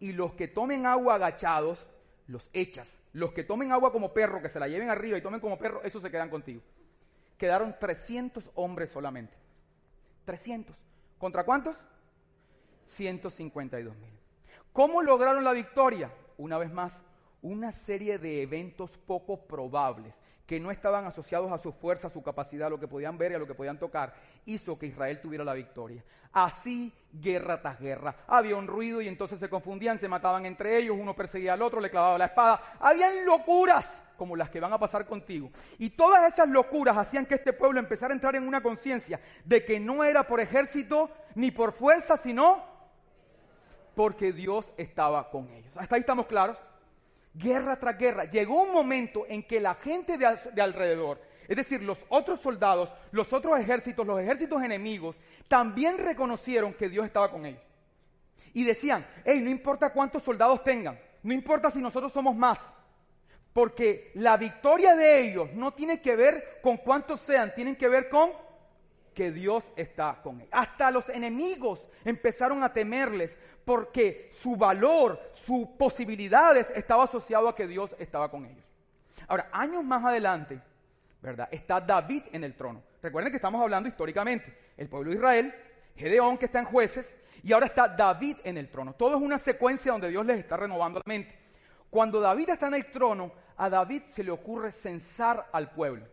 y 0.00 0.12
los 0.12 0.34
que 0.34 0.48
tomen 0.48 0.86
agua 0.86 1.14
agachados, 1.14 1.86
los 2.26 2.50
echas. 2.52 2.98
Los 3.12 3.32
que 3.32 3.44
tomen 3.44 3.72
agua 3.72 3.92
como 3.92 4.12
perro, 4.12 4.42
que 4.42 4.48
se 4.48 4.60
la 4.60 4.68
lleven 4.68 4.90
arriba 4.90 5.16
y 5.16 5.22
tomen 5.22 5.40
como 5.40 5.58
perro, 5.58 5.82
esos 5.82 6.02
se 6.02 6.10
quedan 6.10 6.30
contigo. 6.30 6.60
Quedaron 7.38 7.74
300 7.78 8.50
hombres 8.54 8.90
solamente. 8.90 9.34
300. 10.24 10.76
¿Contra 11.18 11.44
cuántos? 11.44 11.86
152 12.94 13.96
mil. 13.96 14.12
¿Cómo 14.72 15.02
lograron 15.02 15.44
la 15.44 15.52
victoria? 15.52 16.10
Una 16.36 16.58
vez 16.58 16.72
más, 16.72 17.04
una 17.42 17.72
serie 17.72 18.18
de 18.18 18.42
eventos 18.42 18.98
poco 18.98 19.46
probables 19.46 20.18
que 20.46 20.60
no 20.60 20.70
estaban 20.70 21.04
asociados 21.06 21.50
a 21.52 21.58
su 21.58 21.72
fuerza, 21.72 22.08
a 22.08 22.10
su 22.10 22.22
capacidad, 22.22 22.66
a 22.66 22.70
lo 22.70 22.78
que 22.78 22.88
podían 22.88 23.16
ver 23.16 23.32
y 23.32 23.34
a 23.34 23.38
lo 23.38 23.46
que 23.46 23.54
podían 23.54 23.78
tocar, 23.78 24.14
hizo 24.44 24.78
que 24.78 24.86
Israel 24.86 25.20
tuviera 25.20 25.44
la 25.44 25.54
victoria. 25.54 26.04
Así, 26.32 26.92
guerra 27.12 27.62
tras 27.62 27.80
guerra. 27.80 28.16
Había 28.26 28.56
un 28.56 28.66
ruido 28.66 29.00
y 29.00 29.08
entonces 29.08 29.38
se 29.38 29.48
confundían, 29.48 29.98
se 29.98 30.08
mataban 30.08 30.44
entre 30.44 30.76
ellos, 30.76 30.96
uno 30.98 31.14
perseguía 31.14 31.54
al 31.54 31.62
otro, 31.62 31.80
le 31.80 31.88
clavaba 31.88 32.18
la 32.18 32.26
espada. 32.26 32.76
Habían 32.80 33.24
locuras 33.24 34.02
como 34.16 34.36
las 34.36 34.50
que 34.50 34.60
van 34.60 34.72
a 34.72 34.78
pasar 34.78 35.06
contigo. 35.06 35.50
Y 35.78 35.90
todas 35.90 36.32
esas 36.32 36.48
locuras 36.48 36.96
hacían 36.96 37.26
que 37.26 37.34
este 37.36 37.52
pueblo 37.52 37.78
empezara 37.78 38.12
a 38.12 38.16
entrar 38.16 38.36
en 38.36 38.46
una 38.46 38.62
conciencia 38.62 39.20
de 39.44 39.64
que 39.64 39.80
no 39.80 40.04
era 40.04 40.24
por 40.24 40.40
ejército 40.40 41.10
ni 41.34 41.50
por 41.50 41.72
fuerza, 41.72 42.16
sino 42.16 42.73
porque 43.94 44.32
Dios 44.32 44.72
estaba 44.76 45.30
con 45.30 45.48
ellos. 45.50 45.76
Hasta 45.76 45.94
ahí 45.94 46.00
estamos 46.00 46.26
claros. 46.26 46.58
Guerra 47.34 47.76
tras 47.78 47.98
guerra. 47.98 48.24
Llegó 48.24 48.62
un 48.62 48.72
momento 48.72 49.24
en 49.28 49.42
que 49.42 49.60
la 49.60 49.74
gente 49.74 50.16
de, 50.18 50.62
alrededor, 50.62 51.20
es 51.48 51.56
decir, 51.56 51.82
los 51.82 52.06
otros 52.08 52.40
soldados, 52.40 52.94
los 53.10 53.32
otros 53.32 53.58
ejércitos, 53.58 54.06
los 54.06 54.20
ejércitos 54.20 54.62
enemigos, 54.62 55.16
también 55.48 55.98
reconocieron 55.98 56.72
que 56.74 56.88
Dios 56.88 57.06
estaba 57.06 57.30
con 57.30 57.44
ellos. 57.46 57.62
Y 58.52 58.64
decían, 58.64 59.04
hey, 59.24 59.40
no 59.42 59.50
importa 59.50 59.92
cuántos 59.92 60.22
soldados 60.22 60.62
tengan, 60.62 60.98
no 61.24 61.32
importa 61.32 61.70
si 61.70 61.80
nosotros 61.80 62.12
somos 62.12 62.36
más, 62.36 62.72
porque 63.52 64.12
la 64.14 64.36
victoria 64.36 64.94
de 64.94 65.28
ellos 65.28 65.52
no 65.54 65.72
tiene 65.72 66.00
que 66.00 66.14
ver 66.14 66.60
con 66.62 66.76
cuántos 66.76 67.20
sean, 67.20 67.52
tienen 67.54 67.74
que 67.74 67.88
ver 67.88 68.08
con 68.08 68.30
que 69.14 69.30
Dios 69.30 69.64
está 69.76 70.20
con 70.22 70.40
él. 70.40 70.48
Hasta 70.50 70.90
los 70.90 71.08
enemigos 71.08 71.88
empezaron 72.04 72.62
a 72.62 72.72
temerles 72.72 73.38
porque 73.64 74.30
su 74.32 74.56
valor, 74.56 75.30
sus 75.32 75.66
posibilidades 75.68 76.70
estaba 76.70 77.04
asociado 77.04 77.48
a 77.48 77.54
que 77.54 77.66
Dios 77.66 77.94
estaba 77.98 78.30
con 78.30 78.44
ellos. 78.44 78.64
Ahora, 79.26 79.48
años 79.52 79.82
más 79.84 80.04
adelante, 80.04 80.60
¿verdad? 81.22 81.48
Está 81.50 81.80
David 81.80 82.24
en 82.32 82.44
el 82.44 82.54
trono. 82.54 82.82
Recuerden 83.02 83.32
que 83.32 83.36
estamos 83.36 83.60
hablando 83.62 83.88
históricamente. 83.88 84.72
El 84.76 84.88
pueblo 84.88 85.10
de 85.10 85.16
Israel, 85.16 85.54
Gedeón 85.96 86.36
que 86.36 86.46
está 86.46 86.58
en 86.58 86.66
jueces, 86.66 87.14
y 87.42 87.52
ahora 87.52 87.66
está 87.66 87.88
David 87.88 88.38
en 88.44 88.58
el 88.58 88.68
trono. 88.68 88.94
Todo 88.94 89.16
es 89.16 89.22
una 89.22 89.38
secuencia 89.38 89.92
donde 89.92 90.08
Dios 90.08 90.24
les 90.26 90.38
está 90.38 90.56
renovando 90.56 91.00
la 91.04 91.10
mente. 91.10 91.38
Cuando 91.90 92.20
David 92.20 92.50
está 92.50 92.68
en 92.68 92.74
el 92.74 92.90
trono, 92.90 93.32
a 93.56 93.70
David 93.70 94.02
se 94.06 94.24
le 94.24 94.30
ocurre 94.30 94.72
censar 94.72 95.48
al 95.52 95.70
pueblo. 95.70 96.06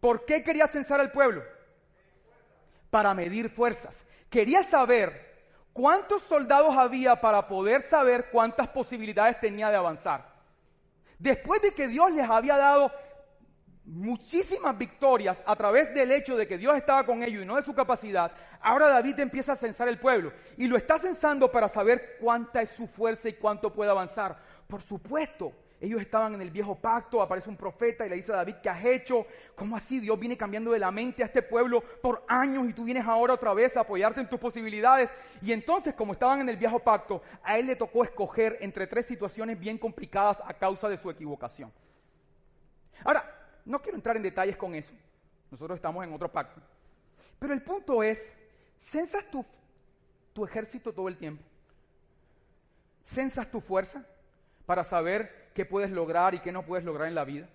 ¿Por 0.00 0.24
qué 0.24 0.42
quería 0.42 0.66
censar 0.66 1.00
al 1.00 1.12
pueblo? 1.12 1.44
Para 2.90 3.14
medir 3.14 3.50
fuerzas. 3.50 4.04
Quería 4.28 4.62
saber 4.64 5.29
cuántos 5.72 6.22
soldados 6.22 6.76
había 6.76 7.20
para 7.20 7.46
poder 7.46 7.82
saber 7.82 8.30
cuántas 8.30 8.68
posibilidades 8.68 9.40
tenía 9.40 9.70
de 9.70 9.76
avanzar. 9.76 10.26
Después 11.18 11.60
de 11.62 11.72
que 11.72 11.88
Dios 11.88 12.12
les 12.12 12.28
había 12.28 12.56
dado 12.56 12.92
muchísimas 13.84 14.76
victorias 14.78 15.42
a 15.44 15.56
través 15.56 15.92
del 15.94 16.12
hecho 16.12 16.36
de 16.36 16.46
que 16.46 16.58
Dios 16.58 16.76
estaba 16.76 17.04
con 17.04 17.22
ellos 17.22 17.42
y 17.42 17.46
no 17.46 17.56
de 17.56 17.62
su 17.62 17.74
capacidad, 17.74 18.32
ahora 18.60 18.88
David 18.88 19.18
empieza 19.20 19.52
a 19.52 19.56
censar 19.56 19.88
el 19.88 19.98
pueblo 19.98 20.32
y 20.56 20.66
lo 20.66 20.76
está 20.76 20.98
censando 20.98 21.50
para 21.50 21.68
saber 21.68 22.16
cuánta 22.20 22.62
es 22.62 22.70
su 22.70 22.86
fuerza 22.86 23.28
y 23.28 23.34
cuánto 23.34 23.72
puede 23.72 23.90
avanzar. 23.90 24.38
Por 24.66 24.82
supuesto, 24.82 25.52
ellos 25.80 26.02
estaban 26.02 26.34
en 26.34 26.42
el 26.42 26.50
viejo 26.50 26.74
pacto, 26.74 27.22
aparece 27.22 27.48
un 27.48 27.56
profeta 27.56 28.04
y 28.04 28.10
le 28.10 28.16
dice 28.16 28.32
a 28.32 28.36
David, 28.36 28.56
¿qué 28.62 28.68
has 28.68 28.84
hecho? 28.84 29.26
¿Cómo 29.54 29.76
así? 29.76 29.98
Dios 29.98 30.20
viene 30.20 30.36
cambiando 30.36 30.72
de 30.72 30.78
la 30.78 30.90
mente 30.90 31.22
a 31.22 31.26
este 31.26 31.40
pueblo 31.40 31.82
por 32.02 32.22
años 32.28 32.68
y 32.68 32.74
tú 32.74 32.84
vienes 32.84 33.06
ahora 33.06 33.32
otra 33.32 33.54
vez 33.54 33.78
a 33.78 33.80
apoyarte 33.80 34.20
en 34.20 34.28
tus 34.28 34.38
posibilidades. 34.38 35.10
Y 35.40 35.52
entonces, 35.52 35.94
como 35.94 36.12
estaban 36.12 36.40
en 36.40 36.50
el 36.50 36.58
viejo 36.58 36.80
pacto, 36.80 37.22
a 37.42 37.58
él 37.58 37.66
le 37.66 37.76
tocó 37.76 38.04
escoger 38.04 38.58
entre 38.60 38.86
tres 38.86 39.06
situaciones 39.06 39.58
bien 39.58 39.78
complicadas 39.78 40.42
a 40.44 40.52
causa 40.52 40.86
de 40.86 40.98
su 40.98 41.08
equivocación. 41.08 41.72
Ahora, 43.02 43.24
no 43.64 43.80
quiero 43.80 43.96
entrar 43.96 44.16
en 44.16 44.22
detalles 44.22 44.58
con 44.58 44.74
eso. 44.74 44.92
Nosotros 45.50 45.76
estamos 45.76 46.04
en 46.04 46.12
otro 46.12 46.30
pacto. 46.30 46.60
Pero 47.38 47.54
el 47.54 47.62
punto 47.62 48.02
es, 48.02 48.34
¿censas 48.78 49.24
tu, 49.30 49.46
tu 50.34 50.44
ejército 50.44 50.92
todo 50.92 51.08
el 51.08 51.16
tiempo? 51.16 51.42
¿Censas 53.02 53.50
tu 53.50 53.62
fuerza 53.62 54.04
para 54.66 54.84
saber 54.84 55.39
qué 55.60 55.66
puedes 55.66 55.90
lograr 55.90 56.34
y 56.34 56.38
qué 56.38 56.52
no 56.52 56.64
puedes 56.64 56.86
lograr 56.86 57.06
en 57.06 57.14
la 57.14 57.22
vida. 57.22 57.46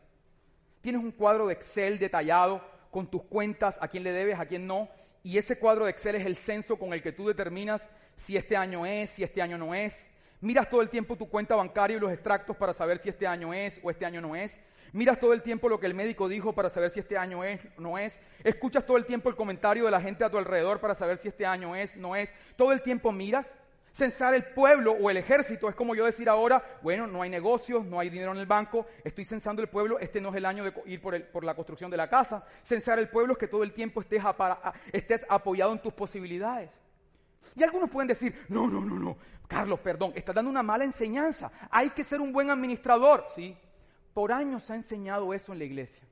Tienes 0.82 1.02
un 1.02 1.12
cuadro 1.12 1.48
de 1.48 1.54
Excel 1.54 1.98
detallado 1.98 2.62
con 2.92 3.08
tus 3.08 3.24
cuentas, 3.24 3.80
a 3.82 3.88
quién 3.88 4.04
le 4.04 4.12
debes, 4.12 4.38
a 4.38 4.46
quién 4.46 4.68
no. 4.68 4.90
Y 5.24 5.40
ese 5.40 5.58
cuadro 5.58 5.86
de 5.86 5.92
Excel 5.92 6.14
es 6.14 6.24
el 6.28 6.36
censo 6.36 6.78
con 6.78 6.94
el 6.94 7.02
que 7.02 7.12
tú 7.12 7.26
determinas 7.26 7.90
si 8.16 8.38
este 8.38 8.56
año 8.56 8.86
es, 8.86 9.10
si 9.10 9.24
este 9.24 9.42
año 9.42 9.58
no 9.58 9.74
es. 9.74 10.06
Miras 10.40 10.70
todo 10.70 10.84
el 10.84 10.90
tiempo 10.90 11.16
tu 11.16 11.28
cuenta 11.28 11.56
bancaria 11.56 11.98
y 11.98 12.00
los 12.00 12.12
extractos 12.12 12.56
para 12.56 12.76
saber 12.76 13.00
si 13.00 13.10
este 13.10 13.26
año 13.26 13.56
es 13.56 13.80
o 13.82 13.90
este 13.90 14.06
año 14.06 14.22
no 14.22 14.36
es. 14.36 14.60
Miras 14.94 15.20
todo 15.20 15.34
el 15.34 15.42
tiempo 15.42 15.68
lo 15.68 15.80
que 15.80 15.88
el 15.88 15.96
médico 15.96 16.30
dijo 16.30 16.54
para 16.54 16.70
saber 16.70 16.92
si 16.92 17.00
este 17.00 17.18
año 17.18 17.44
es 17.44 17.60
o 17.76 17.82
no 17.82 17.98
es. 17.98 18.20
Escuchas 18.44 18.86
todo 18.86 18.98
el 18.98 19.08
tiempo 19.08 19.30
el 19.30 19.36
comentario 19.36 19.86
de 19.86 19.92
la 19.92 20.00
gente 20.00 20.24
a 20.24 20.30
tu 20.30 20.38
alrededor 20.38 20.80
para 20.80 20.94
saber 20.94 21.18
si 21.18 21.30
este 21.30 21.48
año 21.48 21.76
es, 21.76 21.96
o 21.96 22.00
no 22.02 22.16
es. 22.16 22.36
Todo 22.56 22.72
el 22.72 22.84
tiempo 22.84 23.12
miras. 23.12 23.48
Censar 23.96 24.34
el 24.34 24.44
pueblo 24.44 24.92
o 24.92 25.10
el 25.10 25.16
ejército 25.16 25.70
es 25.70 25.76
como 25.76 25.96
yo 25.96 26.06
decir 26.06 26.28
ahora, 26.28 26.62
bueno, 26.82 27.08
no 27.08 27.22
hay 27.22 27.30
negocios, 27.30 27.86
no 27.86 27.98
hay 27.98 28.10
dinero 28.10 28.34
en 28.34 28.40
el 28.40 28.46
banco, 28.46 28.88
estoy 29.06 29.24
censando 29.24 29.62
el 29.62 29.70
pueblo, 29.70 29.98
este 30.00 30.20
no 30.20 30.32
es 30.32 30.36
el 30.36 30.46
año 30.46 30.66
de 30.66 30.74
ir 30.88 31.02
por, 31.02 31.46
la 31.46 31.56
construcción 31.56 31.90
de 31.90 31.96
la 31.96 32.10
casa. 32.10 32.44
Censar 32.62 33.00
el 33.00 33.08
pueblo 33.08 33.32
es 33.32 33.40
que 33.40 33.48
todo 33.48 33.64
el 33.64 33.72
tiempo 33.72 34.02
estés, 34.02 34.22
estés 34.92 35.26
apoyado 35.30 35.72
en 35.72 35.80
tus 35.80 35.94
posibilidades. 35.94 36.70
Y 37.56 37.64
algunos 37.64 37.90
pueden 37.90 38.10
decir, 38.10 38.38
no, 38.50 38.68
no, 38.68 38.82
no, 38.82 39.00
no, 39.00 39.18
Carlos, 39.48 39.80
perdón, 39.80 40.12
estás 40.14 40.36
dando 40.36 40.52
una 40.52 40.62
mala 40.62 40.84
enseñanza, 40.84 41.50
hay 41.72 41.92
que 41.92 42.04
ser 42.04 42.20
un 42.20 42.34
buen 42.34 42.50
administrador. 42.50 43.26
Sí, 43.30 43.58
por 44.14 44.34
años 44.34 44.64
se 44.64 44.74
ha 44.74 44.76
enseñado 44.76 45.34
eso 45.34 45.54
en 45.54 45.60
la 45.60 45.64
iglesia, 45.64 46.06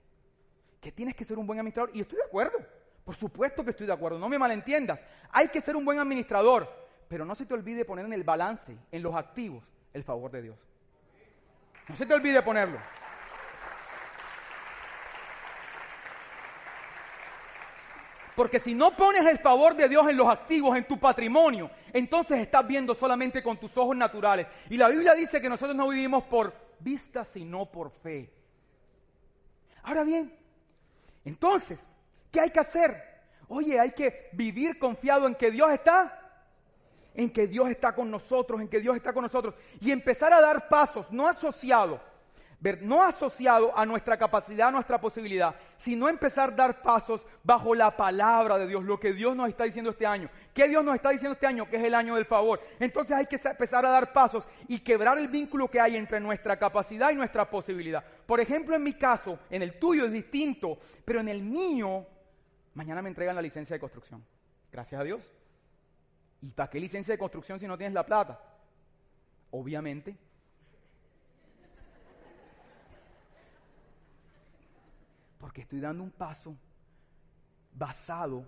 que 0.79 0.93
tienes 0.93 1.15
que 1.15 1.25
ser 1.25 1.37
un 1.37 1.45
buen 1.45 1.59
administrador, 1.59 1.93
y 1.93 1.99
estoy 1.99 2.19
de 2.19 2.23
acuerdo, 2.23 2.59
por 3.03 3.15
supuesto 3.15 3.61
que 3.61 3.71
estoy 3.71 3.87
de 3.87 3.93
acuerdo, 3.93 4.19
no 4.19 4.29
me 4.29 4.39
malentiendas, 4.39 5.03
hay 5.33 5.49
que 5.49 5.59
ser 5.59 5.75
un 5.75 5.83
buen 5.83 5.99
administrador, 5.99 6.82
pero 7.13 7.25
no 7.25 7.35
se 7.35 7.45
te 7.45 7.53
olvide 7.53 7.85
poner 7.85 8.07
en 8.07 8.13
el 8.13 8.23
balance, 8.23 8.75
en 8.91 9.03
los 9.03 9.13
activos, 9.13 9.63
el 9.93 10.03
favor 10.03 10.31
de 10.31 10.41
Dios. 10.41 10.57
No 11.87 11.95
se 11.95 12.07
te 12.07 12.13
olvide 12.15 12.41
ponerlo. 12.41 12.79
Porque 18.35 18.59
si 18.59 18.73
no 18.73 18.97
pones 18.97 19.27
el 19.27 19.37
favor 19.37 19.75
de 19.75 19.87
Dios 19.87 20.09
en 20.09 20.17
los 20.17 20.27
activos, 20.27 20.75
en 20.75 20.87
tu 20.87 20.99
patrimonio, 20.99 21.69
entonces 21.93 22.39
estás 22.39 22.65
viendo 22.65 22.95
solamente 22.95 23.43
con 23.43 23.57
tus 23.57 23.77
ojos 23.77 23.95
naturales. 23.95 24.47
Y 24.71 24.77
la 24.77 24.89
Biblia 24.89 25.13
dice 25.13 25.39
que 25.39 25.49
nosotros 25.49 25.75
no 25.75 25.89
vivimos 25.89 26.23
por 26.23 26.51
vista, 26.79 27.23
sino 27.23 27.67
por 27.67 27.91
fe. 27.91 28.33
Ahora 29.83 30.03
bien, 30.03 30.35
entonces, 31.25 31.79
¿qué 32.31 32.39
hay 32.39 32.49
que 32.49 32.61
hacer? 32.61 33.21
Oye, 33.49 33.79
hay 33.79 33.91
que 33.91 34.31
vivir 34.33 34.79
confiado 34.79 35.27
en 35.27 35.35
que 35.35 35.51
Dios 35.51 35.71
está 35.71 36.21
en 37.15 37.29
que 37.29 37.47
Dios 37.47 37.69
está 37.69 37.93
con 37.93 38.09
nosotros, 38.09 38.61
en 38.61 38.67
que 38.67 38.79
Dios 38.79 38.95
está 38.95 39.13
con 39.13 39.23
nosotros. 39.23 39.55
Y 39.81 39.91
empezar 39.91 40.33
a 40.33 40.41
dar 40.41 40.67
pasos, 40.67 41.11
no 41.11 41.27
asociado, 41.27 41.99
no 42.81 43.03
asociado 43.03 43.77
a 43.77 43.85
nuestra 43.85 44.17
capacidad, 44.17 44.69
a 44.69 44.71
nuestra 44.71 44.99
posibilidad, 44.99 45.53
sino 45.77 46.07
empezar 46.07 46.53
a 46.53 46.55
dar 46.55 46.81
pasos 46.81 47.25
bajo 47.43 47.75
la 47.75 47.95
palabra 47.95 48.57
de 48.57 48.67
Dios, 48.67 48.83
lo 48.85 48.99
que 48.99 49.11
Dios 49.11 49.35
nos 49.35 49.49
está 49.49 49.65
diciendo 49.65 49.91
este 49.91 50.05
año. 50.05 50.29
¿Qué 50.53 50.69
Dios 50.69 50.83
nos 50.83 50.95
está 50.95 51.09
diciendo 51.09 51.33
este 51.33 51.47
año? 51.47 51.69
Que 51.69 51.75
es 51.75 51.83
el 51.83 51.93
año 51.93 52.15
del 52.15 52.25
favor. 52.25 52.61
Entonces 52.79 53.17
hay 53.17 53.25
que 53.25 53.35
empezar 53.35 53.85
a 53.85 53.89
dar 53.89 54.13
pasos 54.13 54.47
y 54.67 54.79
quebrar 54.79 55.17
el 55.17 55.27
vínculo 55.27 55.69
que 55.69 55.81
hay 55.81 55.97
entre 55.97 56.21
nuestra 56.21 56.57
capacidad 56.57 57.11
y 57.11 57.15
nuestra 57.15 57.49
posibilidad. 57.49 58.03
Por 58.25 58.39
ejemplo, 58.39 58.75
en 58.75 58.83
mi 58.83 58.93
caso, 58.93 59.39
en 59.49 59.61
el 59.61 59.77
tuyo 59.77 60.05
es 60.05 60.11
distinto, 60.11 60.77
pero 61.03 61.19
en 61.19 61.27
el 61.27 61.41
mío, 61.41 62.05
mañana 62.75 63.01
me 63.01 63.09
entregan 63.09 63.35
la 63.35 63.41
licencia 63.41 63.75
de 63.75 63.79
construcción. 63.81 64.23
Gracias 64.71 65.01
a 65.01 65.03
Dios. 65.03 65.21
¿Y 66.43 66.51
para 66.51 66.69
qué 66.69 66.77
licencia 66.77 67.13
de 67.13 67.17
construcción 67.17 67.57
si 67.57 67.65
no 67.65 67.77
tienes 67.77 67.93
la 67.93 68.05
plata? 68.05 68.37
Obviamente. 69.51 70.17
Porque 75.39 75.61
estoy 75.61 75.79
dando 75.79 76.03
un 76.03 76.11
paso 76.11 76.53
basado 77.73 78.45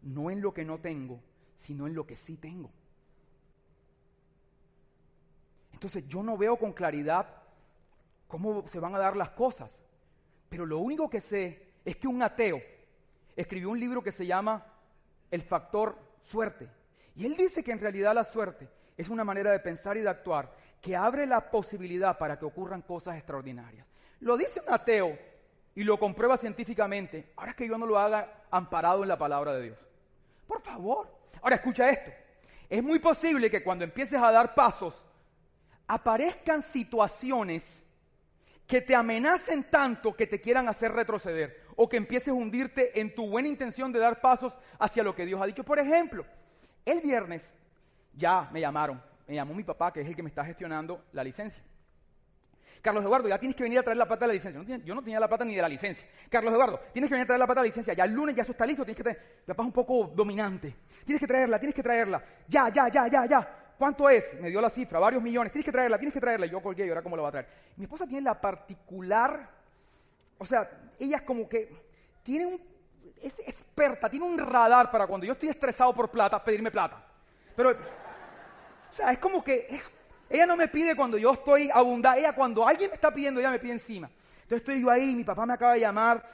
no 0.00 0.30
en 0.30 0.40
lo 0.40 0.54
que 0.54 0.64
no 0.64 0.78
tengo, 0.78 1.20
sino 1.58 1.86
en 1.86 1.94
lo 1.94 2.06
que 2.06 2.16
sí 2.16 2.38
tengo. 2.38 2.70
Entonces 5.74 6.08
yo 6.08 6.22
no 6.22 6.38
veo 6.38 6.56
con 6.56 6.72
claridad 6.72 7.42
cómo 8.28 8.66
se 8.66 8.80
van 8.80 8.94
a 8.94 8.98
dar 8.98 9.14
las 9.14 9.30
cosas, 9.30 9.84
pero 10.48 10.64
lo 10.64 10.78
único 10.78 11.10
que 11.10 11.20
sé 11.20 11.70
es 11.84 11.96
que 11.96 12.08
un 12.08 12.22
ateo 12.22 12.62
escribió 13.36 13.68
un 13.68 13.78
libro 13.78 14.02
que 14.02 14.10
se 14.10 14.24
llama 14.24 14.64
El 15.30 15.42
factor 15.42 15.98
suerte. 16.22 16.77
Y 17.18 17.26
él 17.26 17.36
dice 17.36 17.64
que 17.64 17.72
en 17.72 17.80
realidad 17.80 18.14
la 18.14 18.24
suerte 18.24 18.68
es 18.96 19.08
una 19.08 19.24
manera 19.24 19.50
de 19.50 19.58
pensar 19.58 19.96
y 19.96 20.02
de 20.02 20.08
actuar 20.08 20.54
que 20.80 20.94
abre 20.94 21.26
la 21.26 21.50
posibilidad 21.50 22.16
para 22.16 22.38
que 22.38 22.44
ocurran 22.44 22.82
cosas 22.82 23.16
extraordinarias. 23.16 23.84
Lo 24.20 24.36
dice 24.36 24.60
un 24.64 24.72
ateo 24.72 25.18
y 25.74 25.82
lo 25.82 25.98
comprueba 25.98 26.38
científicamente. 26.38 27.32
Ahora 27.34 27.50
es 27.50 27.56
que 27.56 27.66
yo 27.66 27.76
no 27.76 27.86
lo 27.86 27.98
haga 27.98 28.44
amparado 28.52 29.02
en 29.02 29.08
la 29.08 29.18
palabra 29.18 29.52
de 29.54 29.64
Dios. 29.64 29.78
Por 30.46 30.62
favor. 30.62 31.12
Ahora 31.42 31.56
escucha 31.56 31.90
esto. 31.90 32.12
Es 32.70 32.84
muy 32.84 33.00
posible 33.00 33.50
que 33.50 33.64
cuando 33.64 33.82
empieces 33.82 34.22
a 34.22 34.30
dar 34.30 34.54
pasos 34.54 35.04
aparezcan 35.88 36.62
situaciones 36.62 37.82
que 38.64 38.80
te 38.80 38.94
amenacen 38.94 39.64
tanto 39.64 40.14
que 40.14 40.28
te 40.28 40.40
quieran 40.40 40.68
hacer 40.68 40.92
retroceder 40.92 41.64
o 41.74 41.88
que 41.88 41.96
empieces 41.96 42.28
a 42.28 42.34
hundirte 42.34 43.00
en 43.00 43.12
tu 43.12 43.28
buena 43.28 43.48
intención 43.48 43.92
de 43.92 43.98
dar 43.98 44.20
pasos 44.20 44.56
hacia 44.78 45.02
lo 45.02 45.16
que 45.16 45.26
Dios 45.26 45.42
ha 45.42 45.46
dicho. 45.46 45.64
Por 45.64 45.80
ejemplo, 45.80 46.24
el 46.90 47.00
viernes 47.00 47.52
ya 48.14 48.48
me 48.52 48.60
llamaron, 48.60 49.02
me 49.26 49.34
llamó 49.34 49.54
mi 49.54 49.64
papá, 49.64 49.92
que 49.92 50.00
es 50.00 50.08
el 50.08 50.16
que 50.16 50.22
me 50.22 50.28
está 50.28 50.44
gestionando 50.44 51.04
la 51.12 51.22
licencia. 51.22 51.62
Carlos 52.80 53.04
Eduardo, 53.04 53.28
ya 53.28 53.38
tienes 53.38 53.56
que 53.56 53.62
venir 53.62 53.78
a 53.78 53.82
traer 53.82 53.98
la 53.98 54.06
plata 54.06 54.24
de 54.24 54.28
la 54.28 54.34
licencia. 54.34 54.76
yo 54.84 54.94
no 54.94 55.02
tenía 55.02 55.18
la 55.18 55.28
plata 55.28 55.44
ni 55.44 55.54
de 55.54 55.62
la 55.62 55.68
licencia. 55.68 56.06
Carlos 56.28 56.52
Eduardo, 56.52 56.80
tienes 56.92 57.08
que 57.08 57.14
venir 57.14 57.24
a 57.24 57.26
traer 57.26 57.40
la 57.40 57.46
plata 57.46 57.60
de 57.60 57.66
la 57.66 57.70
licencia. 57.70 57.94
Ya 57.94 58.04
el 58.04 58.12
lunes 58.12 58.34
ya 58.34 58.42
eso 58.42 58.52
está 58.52 58.64
listo, 58.64 58.84
tienes 58.84 58.96
que 58.96 59.02
traer. 59.02 59.42
Papá 59.46 59.62
es 59.62 59.66
un 59.66 59.72
poco 59.72 60.12
dominante. 60.14 60.74
Tienes 61.04 61.20
que 61.20 61.26
traerla, 61.26 61.58
tienes 61.58 61.74
que 61.74 61.82
traerla. 61.82 62.22
Ya, 62.46 62.68
ya, 62.68 62.88
ya, 62.88 63.08
ya, 63.08 63.26
ya. 63.26 63.74
¿Cuánto 63.76 64.08
es? 64.08 64.40
Me 64.40 64.50
dio 64.50 64.60
la 64.60 64.70
cifra, 64.70 64.98
varios 64.98 65.22
millones. 65.22 65.52
Tienes 65.52 65.64
que 65.64 65.72
traerla, 65.72 65.98
tienes 65.98 66.14
que 66.14 66.20
traerla. 66.20 66.46
Yo 66.46 66.62
colgué, 66.62 66.86
y 66.86 66.88
ahora 66.88 67.02
cómo 67.02 67.16
la 67.16 67.22
va 67.22 67.28
a 67.28 67.32
traer. 67.32 67.48
Mi 67.76 67.84
esposa 67.84 68.06
tiene 68.06 68.22
la 68.22 68.40
particular, 68.40 69.50
o 70.38 70.44
sea, 70.44 70.68
ella 70.98 71.16
es 71.18 71.22
como 71.22 71.48
que 71.48 71.70
tiene 72.22 72.46
un 72.46 72.60
es 73.22 73.38
experta, 73.40 74.08
tiene 74.08 74.26
un 74.26 74.38
radar 74.38 74.90
para 74.90 75.06
cuando 75.06 75.26
yo 75.26 75.32
estoy 75.32 75.48
estresado 75.48 75.94
por 75.94 76.10
plata, 76.10 76.42
pedirme 76.42 76.70
plata. 76.70 77.04
Pero, 77.56 77.70
o 77.70 77.74
sea, 78.92 79.12
es 79.12 79.18
como 79.18 79.42
que 79.42 79.80
ella 80.30 80.46
no 80.46 80.56
me 80.56 80.68
pide 80.68 80.94
cuando 80.94 81.18
yo 81.18 81.32
estoy 81.32 81.70
abundante, 81.72 82.20
ella 82.20 82.34
cuando 82.34 82.66
alguien 82.66 82.90
me 82.90 82.94
está 82.94 83.12
pidiendo, 83.12 83.40
ella 83.40 83.50
me 83.50 83.58
pide 83.58 83.72
encima. 83.72 84.10
Entonces 84.42 84.66
estoy 84.66 84.82
yo 84.82 84.90
ahí, 84.90 85.14
mi 85.14 85.24
papá 85.24 85.44
me 85.44 85.54
acaba 85.54 85.74
de 85.74 85.80
llamar, 85.80 86.24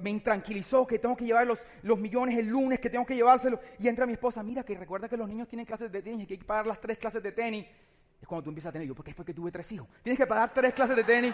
me 0.00 0.10
intranquilizó 0.10 0.86
que 0.86 0.98
tengo 0.98 1.16
que 1.16 1.24
llevar 1.24 1.46
los, 1.46 1.60
los 1.82 1.98
millones 1.98 2.36
el 2.36 2.46
lunes, 2.46 2.80
que 2.80 2.90
tengo 2.90 3.06
que 3.06 3.14
llevárselos. 3.14 3.60
Y 3.78 3.88
entra 3.88 4.06
mi 4.06 4.12
esposa, 4.12 4.42
mira 4.42 4.62
que 4.64 4.76
recuerda 4.76 5.08
que 5.08 5.16
los 5.16 5.28
niños 5.28 5.48
tienen 5.48 5.66
clases 5.66 5.90
de 5.90 6.02
tenis 6.02 6.24
y 6.24 6.26
que 6.26 6.34
hay 6.34 6.38
que 6.38 6.44
pagar 6.44 6.66
las 6.66 6.80
tres 6.80 6.98
clases 6.98 7.22
de 7.22 7.32
tenis. 7.32 7.66
Es 8.20 8.26
cuando 8.26 8.44
tú 8.44 8.50
empiezas 8.50 8.70
a 8.70 8.72
tener, 8.72 8.88
yo, 8.88 8.94
porque 8.94 9.12
fue 9.12 9.24
que 9.24 9.32
tuve 9.32 9.52
tres 9.52 9.70
hijos. 9.72 9.86
Tienes 10.02 10.18
que 10.18 10.26
pagar 10.26 10.52
tres 10.52 10.72
clases 10.72 10.96
de 10.96 11.04
tenis. 11.04 11.32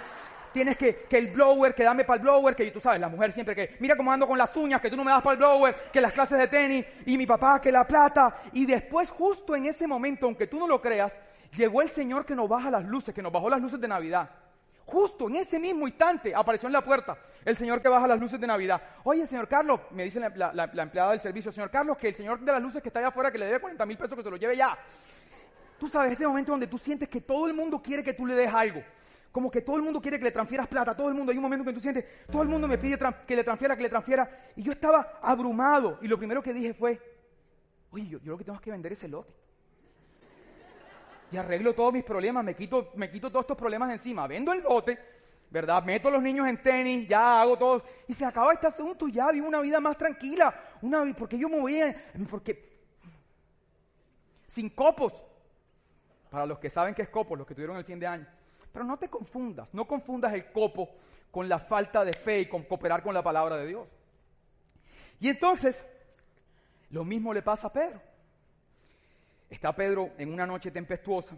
Tienes 0.53 0.77
que, 0.77 1.07
que 1.09 1.19
el 1.19 1.33
blower, 1.33 1.75
que 1.75 1.83
dame 1.83 2.05
para 2.05 2.19
el 2.19 2.23
blower, 2.23 2.55
que 2.55 2.71
tú 2.71 2.81
sabes, 2.81 3.01
la 3.01 3.09
mujer 3.09 3.33
siempre 3.33 3.57
que, 3.57 3.77
mira 3.81 3.97
cómo 3.97 4.13
ando 4.13 4.27
con 4.29 4.39
las 4.39 4.55
uñas, 4.57 4.81
que 4.81 4.89
tú 4.89 4.97
no 4.97 5.03
me 5.03 5.11
das 5.11 5.23
para 5.23 5.33
el 5.33 5.39
blower, 5.39 5.75
que 5.93 6.01
las 6.01 6.13
clases 6.13 6.39
de 6.39 6.47
tenis, 6.47 6.87
y 7.07 7.19
mi 7.19 7.27
papá, 7.27 7.61
que 7.61 7.73
la 7.73 7.87
plata. 7.87 8.37
Y 8.53 8.65
después, 8.65 9.11
justo 9.11 9.57
en 9.57 9.67
ese 9.67 9.87
momento, 9.87 10.27
aunque 10.27 10.47
tú 10.47 10.59
no 10.59 10.69
lo 10.69 10.81
creas, 10.81 11.13
llegó 11.57 11.83
el 11.83 11.91
Señor 11.91 12.25
que 12.25 12.37
nos 12.37 12.49
baja 12.49 12.71
las 12.71 12.85
luces, 12.85 13.15
que 13.15 13.23
nos 13.23 13.33
bajó 13.33 13.51
las 13.51 13.61
luces 13.61 13.81
de 13.81 13.89
Navidad. 13.89 14.31
Justo 14.87 15.29
en 15.29 15.37
ese 15.37 15.59
mismo 15.59 15.89
instante 15.89 16.35
apareció 16.35 16.67
en 16.67 16.75
la 16.75 16.85
puerta 16.85 17.17
el 17.45 17.57
señor 17.57 17.81
que 17.81 17.89
baja 17.89 18.07
las 18.07 18.21
luces 18.21 18.39
de 18.39 18.47
Navidad. 18.47 18.81
Oye, 19.05 19.27
señor 19.27 19.49
Carlos, 19.49 19.81
me 19.93 20.05
dice 20.05 20.21
la, 20.21 20.53
la 20.53 20.83
empleada 20.83 21.13
del 21.13 21.21
servicio, 21.21 21.51
señor 21.51 21.71
Carlos, 21.71 21.97
que 21.97 22.09
el 22.09 22.15
señor 22.15 22.41
de 22.41 22.53
las 22.53 22.61
luces 22.61 22.83
que 22.83 22.91
está 22.91 22.99
allá 22.99 23.09
afuera, 23.09 23.33
que 23.33 23.39
le 23.39 23.47
debe 23.47 23.61
40 23.61 23.87
mil 23.87 23.97
pesos, 23.97 24.17
que 24.17 24.23
se 24.23 24.31
lo 24.31 24.37
lleve 24.37 24.57
ya. 24.57 24.79
Tú 25.79 25.89
sabes, 25.89 26.13
ese 26.13 26.27
momento 26.27 26.53
donde 26.53 26.67
tú 26.67 26.79
sientes 26.79 27.09
que 27.09 27.21
todo 27.21 27.47
el 27.47 27.55
mundo 27.55 27.83
quiere 27.83 28.03
que 28.03 28.15
tú 28.15 28.27
le 28.27 28.35
des 28.35 28.53
algo. 28.53 28.83
Como 29.33 29.51
que 29.51 29.63
todo 29.63 29.77
el 29.77 29.83
mundo 29.83 30.01
quiere 30.01 30.19
que 30.19 30.25
le 30.25 30.31
transfieras 30.31 30.69
plata, 30.69 30.97
todo 30.97 31.09
el 31.09 31.15
mundo, 31.15 31.33
hay 31.33 31.39
un 31.39 31.43
momento 31.43 31.65
que 31.65 31.73
tú 31.73 31.81
sientes, 31.81 32.05
todo 32.31 32.43
el 32.43 32.49
mundo 32.49 32.69
me 32.69 32.79
pide 32.79 32.97
que 33.27 33.35
le 33.35 33.43
transfiera, 33.43 33.77
que 33.77 33.83
le 33.83 33.89
transfiera. 33.89 34.31
Y 34.55 34.63
yo 34.63 34.71
estaba 34.71 35.19
abrumado. 35.21 35.99
Y 36.03 36.07
lo 36.07 36.17
primero 36.17 36.41
que 36.41 36.53
dije 36.53 36.73
fue, 36.73 37.01
oye, 37.91 38.07
yo, 38.07 38.21
yo 38.21 38.33
lo 38.33 38.39
que 38.39 38.45
tengo 38.45 38.57
es 38.57 38.63
que 38.63 38.71
vender 38.71 38.93
ese 38.93 39.09
lote. 39.09 39.33
Y 41.33 41.37
arreglo 41.37 41.75
todos 41.75 41.93
mis 41.93 42.05
problemas, 42.05 42.45
me 42.45 42.55
quito, 42.55 42.93
me 42.95 43.11
quito 43.11 43.29
todos 43.29 43.43
estos 43.43 43.57
problemas 43.57 43.91
encima. 43.91 44.29
Vendo 44.29 44.53
el 44.53 44.63
lote, 44.63 44.97
¿verdad? 45.51 45.83
Meto 45.83 46.07
a 46.07 46.13
los 46.13 46.23
niños 46.23 46.47
en 46.47 46.63
tenis, 46.63 47.09
ya 47.09 47.43
hago 47.43 47.59
todo. 47.59 47.83
Y 48.07 48.15
se 48.15 48.25
acaba 48.25 48.53
este 48.53 48.69
asunto, 48.69 49.09
ya 49.09 49.33
vivo 49.33 49.49
una 49.49 49.61
vida 49.61 49.81
más 49.81 49.99
tranquila. 49.99 50.55
Una, 50.81 51.05
porque 51.19 51.37
yo 51.37 51.49
me 51.49 51.59
voy 51.59 51.81
porque 52.31 52.75
sin 54.47 54.71
copos. 54.71 55.25
Para 56.35 56.47
los 56.47 56.59
que 56.59 56.69
saben 56.69 56.97
que 56.97 57.03
es 57.03 57.09
copo, 57.11 57.37
los 57.37 57.47
que 57.47 57.55
tuvieron 57.55 57.77
el 57.77 57.85
fin 57.85 58.01
de 58.01 58.09
año. 58.09 58.27
Pero 58.73 58.85
no 58.85 58.99
te 58.99 59.09
confundas, 59.09 59.69
no 59.73 59.87
confundas 59.87 60.35
el 60.35 60.51
copo 60.51 60.91
con 61.31 61.49
la 61.49 61.61
falta 61.61 62.05
de 62.05 62.13
fe 62.13 62.41
y 62.41 62.47
con 62.47 62.65
cooperar 62.65 63.05
con 63.05 63.15
la 63.15 63.23
palabra 63.23 63.57
de 63.57 63.69
Dios. 63.69 63.87
Y 65.21 65.29
entonces, 65.29 65.87
lo 66.91 67.05
mismo 67.05 67.33
le 67.33 67.41
pasa 67.41 67.69
a 67.69 67.73
Pedro. 67.73 68.03
Está 69.49 69.73
Pedro 69.77 70.11
en 70.19 70.33
una 70.33 70.45
noche 70.45 70.73
tempestuosa, 70.73 71.37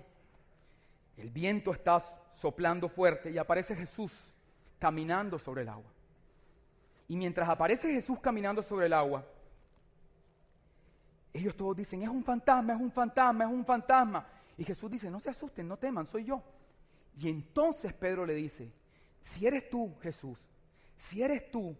el 1.18 1.28
viento 1.28 1.74
está 1.74 2.02
soplando 2.32 2.88
fuerte 2.88 3.30
y 3.30 3.37
aparece 3.37 3.76
Jesús 3.76 4.32
caminando 4.78 5.38
sobre 5.38 5.61
el 5.61 5.68
agua. 5.68 5.92
Y 7.06 7.16
mientras 7.18 7.46
aparece 7.50 7.92
Jesús 7.92 8.18
caminando 8.18 8.62
sobre 8.62 8.87
el 8.87 8.94
agua, 8.94 9.26
ellos 11.35 11.54
todos 11.54 11.76
dicen, 11.76 12.02
es 12.02 12.09
un 12.09 12.24
fantasma, 12.24 12.72
es 12.72 12.80
un 12.80 12.90
fantasma, 12.90 13.44
es 13.44 13.50
un 13.50 13.62
fantasma. 13.62 14.26
Y 14.57 14.64
Jesús 14.64 14.90
dice, 14.90 15.11
no 15.11 15.21
se 15.21 15.31
asusten, 15.31 15.69
no 15.69 15.77
teman, 15.79 16.07
soy 16.07 16.25
yo. 16.25 16.42
Y 17.19 17.29
entonces 17.29 17.92
Pedro 17.92 18.25
le 18.25 18.35
dice, 18.35 18.73
si 19.23 19.47
eres 19.47 19.69
tú, 19.69 19.97
Jesús, 20.03 20.38
si 20.97 21.23
eres 21.23 21.51
tú, 21.51 21.77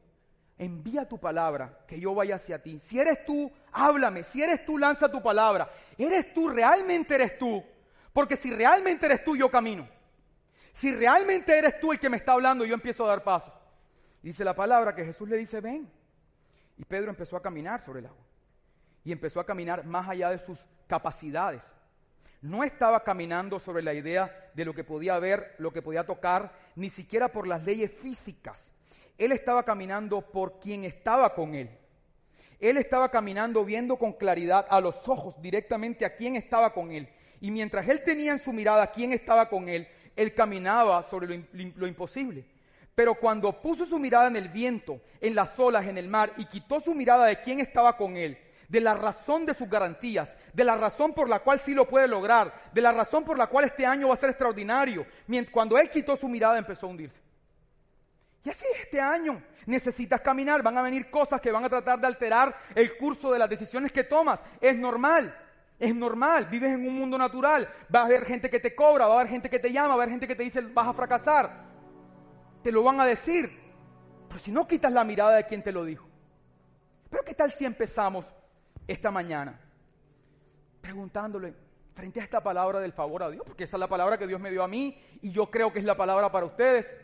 envía 0.59 1.09
tu 1.09 1.19
palabra, 1.19 1.85
que 1.87 2.01
yo 2.01 2.15
vaya 2.15 2.37
hacia 2.37 2.63
ti. 2.63 2.79
Si 2.81 2.99
eres 2.99 3.25
tú, 3.25 3.51
háblame. 3.73 4.25
Si 4.25 4.43
eres 4.43 4.65
tú, 4.65 4.79
lanza 4.79 5.11
tu 5.11 5.23
palabra. 5.23 5.71
¿Eres 5.97 6.33
tú, 6.33 6.49
realmente 6.49 7.15
eres 7.15 7.39
tú? 7.39 7.63
Porque 8.13 8.37
si 8.37 8.51
realmente 8.51 9.07
eres 9.07 9.25
tú, 9.25 9.37
yo 9.37 9.51
camino. 9.51 9.89
Si 10.73 10.93
realmente 10.93 11.57
eres 11.57 11.81
tú 11.81 11.93
el 11.93 11.99
que 11.99 12.11
me 12.11 12.17
está 12.17 12.33
hablando, 12.33 12.65
yo 12.65 12.75
empiezo 12.75 13.05
a 13.05 13.09
dar 13.09 13.23
pasos. 13.23 13.55
Dice 14.23 14.45
la 14.45 14.55
palabra 14.55 14.95
que 14.95 15.05
Jesús 15.05 15.29
le 15.29 15.37
dice, 15.37 15.61
ven. 15.61 15.91
Y 16.77 16.85
Pedro 16.85 17.11
empezó 17.11 17.37
a 17.37 17.43
caminar 17.43 17.81
sobre 17.81 18.01
el 18.01 18.07
agua. 18.07 18.25
Y 19.05 19.13
empezó 19.13 19.41
a 19.41 19.47
caminar 19.47 19.85
más 19.87 20.09
allá 20.09 20.31
de 20.31 20.39
sus 20.39 20.59
capacidades 20.87 21.63
no 22.47 22.65
estaba 22.65 23.03
caminando 23.03 23.59
sobre 23.59 23.83
la 23.83 23.93
idea 23.93 24.51
de 24.55 24.65
lo 24.65 24.75
que 24.75 24.85
podía 24.85 25.19
ver, 25.19 25.55
lo 25.59 25.73
que 25.73 25.83
podía 25.83 26.07
tocar, 26.07 26.53
ni 26.77 26.91
siquiera 26.91 27.29
por 27.29 27.47
las 27.47 27.65
leyes 27.65 27.91
físicas. 27.91 28.63
Él 29.19 29.33
estaba 29.33 29.65
caminando 29.65 30.21
por 30.21 30.61
quien 30.61 30.85
estaba 30.85 31.35
con 31.35 31.55
él. 31.55 31.71
Él 32.61 32.77
estaba 32.77 33.11
caminando 33.11 33.65
viendo 33.65 33.97
con 33.97 34.13
claridad 34.13 34.67
a 34.71 34.81
los 34.81 35.09
ojos 35.09 35.35
directamente 35.43 36.05
a 36.05 36.15
quien 36.15 36.37
estaba 36.37 36.73
con 36.73 36.93
él. 36.93 37.09
Y 37.41 37.51
mientras 37.51 37.89
él 37.89 38.03
tenía 38.05 38.33
en 38.33 38.39
su 38.39 38.53
mirada 38.53 38.91
quién 38.93 39.13
estaba 39.13 39.49
con 39.49 39.69
él, 39.69 39.89
él 40.15 40.33
caminaba 40.33 41.03
sobre 41.03 41.27
lo, 41.27 41.45
lo, 41.77 41.87
imposible. 41.87 42.47
Pero 42.95 43.15
cuando 43.15 43.61
puso 43.61 43.85
su 43.85 43.99
mirada 43.99 44.29
en 44.29 44.37
el 44.37 44.49
viento, 44.49 45.01
en 45.21 45.35
las 45.35 45.59
olas, 45.59 45.87
en 45.87 45.99
el 45.99 46.09
mar, 46.09 46.33
y 46.39 46.47
quitó 46.47 46.81
su 46.81 46.95
mirada 46.95 47.27
de 47.27 47.41
quién 47.41 47.61
estaba 47.61 47.97
con 47.97 48.17
él, 48.17 48.39
de 48.69 48.81
la 48.81 48.95
razón 48.95 49.47
de 49.47 49.55
sus 49.55 49.69
garantías, 49.69 50.37
de 50.53 50.65
la 50.65 50.77
razón 50.77 51.13
por 51.13 51.29
la 51.29 51.41
cual 51.41 51.61
sí 51.61 51.75
lo 51.75 51.89
puede 51.89 52.09
lograr, 52.09 52.53
de 52.73 52.81
la 52.81 52.93
razón 52.93 53.25
por 53.25 53.39
la 53.39 53.47
cual 53.47 53.67
este 53.67 53.87
año 53.87 54.09
va 54.09 54.15
a 54.15 54.19
ser 54.19 54.31
extraordinario. 54.31 55.07
Cuando 55.53 55.79
él 55.79 55.91
quitó 55.91 56.17
su 56.17 56.29
mirada 56.29 56.59
empezó 56.59 56.87
a 56.87 56.91
hundirse. 56.91 57.21
Y 58.45 58.51
así 58.51 58.65
este 58.81 59.01
año 59.01 59.43
necesitas 59.67 60.21
caminar, 60.21 60.63
van 60.63 60.79
a 60.79 60.83
venir 60.83 61.11
cosas 61.11 61.41
que 61.41 61.51
van 61.51 61.65
a 61.65 61.69
tratar 61.69 62.01
de 62.01 62.07
alterar 62.07 62.57
el 62.75 62.97
curso 62.97 63.33
de 63.33 63.41
las 63.41 63.51
decisiones 63.51 63.93
que 63.93 64.05
tomas. 64.05 64.41
Es 64.61 64.77
normal, 64.77 65.37
es 65.79 65.95
normal, 65.95 66.47
vives 66.47 66.73
en 66.73 66.87
un 66.87 66.95
mundo 66.95 67.19
natural, 67.19 67.69
va 67.93 68.03
a 68.03 68.05
haber 68.05 68.25
gente 68.25 68.49
que 68.49 68.61
te 68.61 68.75
cobra, 68.75 69.07
va 69.07 69.15
a 69.15 69.21
haber 69.21 69.33
gente 69.33 69.51
que 69.51 69.59
te 69.59 69.73
llama, 69.73 69.89
va 69.89 69.95
a 69.95 69.97
haber 69.97 70.11
gente 70.11 70.29
que 70.29 70.37
te 70.37 70.45
dice 70.45 70.61
vas 70.61 70.89
a 70.89 70.93
fracasar. 70.93 71.67
Te 72.63 72.71
lo 72.73 72.83
van 72.83 73.01
a 73.01 73.07
decir. 73.07 73.65
Pero 74.29 74.41
si 74.41 74.51
no 74.51 74.67
quitas 74.67 74.93
la 74.93 75.05
mirada 75.05 75.37
de 75.37 75.47
quien 75.47 75.63
te 75.63 75.73
lo 75.73 75.85
dijo. 75.85 76.09
Pero 77.11 77.25
¿qué 77.25 77.35
tal 77.35 77.51
si 77.53 77.65
empezamos 77.65 78.27
esta 78.87 79.11
mañana 79.11 79.61
preguntándole 80.81 81.55
frente 81.95 82.21
a 82.21 82.25
esta 82.25 82.43
palabra 82.43 82.79
del 82.79 82.93
favor 82.93 83.23
a 83.23 83.31
Dios, 83.31 83.43
porque 83.47 83.65
esa 83.65 83.77
es 83.77 83.81
la 83.81 83.89
palabra 83.89 84.19
que 84.19 84.27
Dios 84.27 84.41
me 84.41 84.51
dio 84.51 84.63
a 84.63 84.69
mí 84.69 84.97
y 85.23 85.31
yo 85.31 85.51
creo 85.51 85.73
que 85.73 85.79
es 85.79 85.85
la 85.85 85.97
palabra 85.97 86.31
para 86.31 86.47
ustedes. 86.47 86.95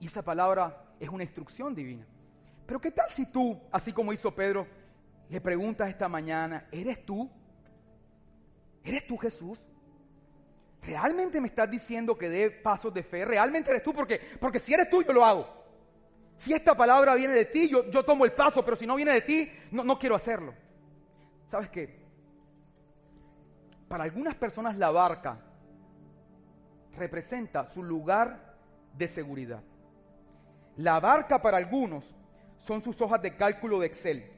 Y 0.00 0.06
esa 0.06 0.22
palabra 0.22 0.94
es 1.00 1.08
una 1.08 1.24
instrucción 1.24 1.74
divina. 1.74 2.06
Pero 2.64 2.80
¿qué 2.80 2.92
tal 2.92 3.10
si 3.10 3.26
tú, 3.26 3.60
así 3.72 3.92
como 3.92 4.12
hizo 4.12 4.34
Pedro, 4.34 4.66
le 5.28 5.40
preguntas 5.40 5.88
esta 5.88 6.08
mañana, 6.08 6.68
¿eres 6.70 7.04
tú? 7.04 7.28
¿Eres 8.84 9.06
tú 9.06 9.18
Jesús? 9.18 9.58
¿Realmente 10.82 11.40
me 11.40 11.48
estás 11.48 11.70
diciendo 11.70 12.16
que 12.16 12.28
dé 12.28 12.50
pasos 12.50 12.94
de 12.94 13.02
fe? 13.02 13.24
¿Realmente 13.24 13.70
eres 13.70 13.82
tú? 13.82 13.92
Porque, 13.92 14.20
porque 14.40 14.60
si 14.60 14.72
eres 14.72 14.88
tú, 14.88 15.02
yo 15.02 15.12
lo 15.12 15.24
hago. 15.24 15.57
Si 16.38 16.52
esta 16.52 16.76
palabra 16.76 17.16
viene 17.16 17.34
de 17.34 17.44
ti, 17.44 17.68
yo, 17.68 17.90
yo 17.90 18.04
tomo 18.04 18.24
el 18.24 18.32
paso, 18.32 18.64
pero 18.64 18.76
si 18.76 18.86
no 18.86 18.94
viene 18.94 19.12
de 19.12 19.20
ti, 19.22 19.52
no, 19.72 19.82
no 19.82 19.98
quiero 19.98 20.14
hacerlo. 20.14 20.54
¿Sabes 21.48 21.68
qué? 21.68 21.98
Para 23.88 24.04
algunas 24.04 24.36
personas 24.36 24.76
la 24.76 24.90
barca 24.90 25.40
representa 26.96 27.66
su 27.66 27.82
lugar 27.82 28.56
de 28.94 29.08
seguridad. 29.08 29.62
La 30.76 31.00
barca 31.00 31.42
para 31.42 31.56
algunos 31.56 32.04
son 32.56 32.82
sus 32.82 33.00
hojas 33.00 33.20
de 33.20 33.36
cálculo 33.36 33.80
de 33.80 33.86
Excel. 33.88 34.37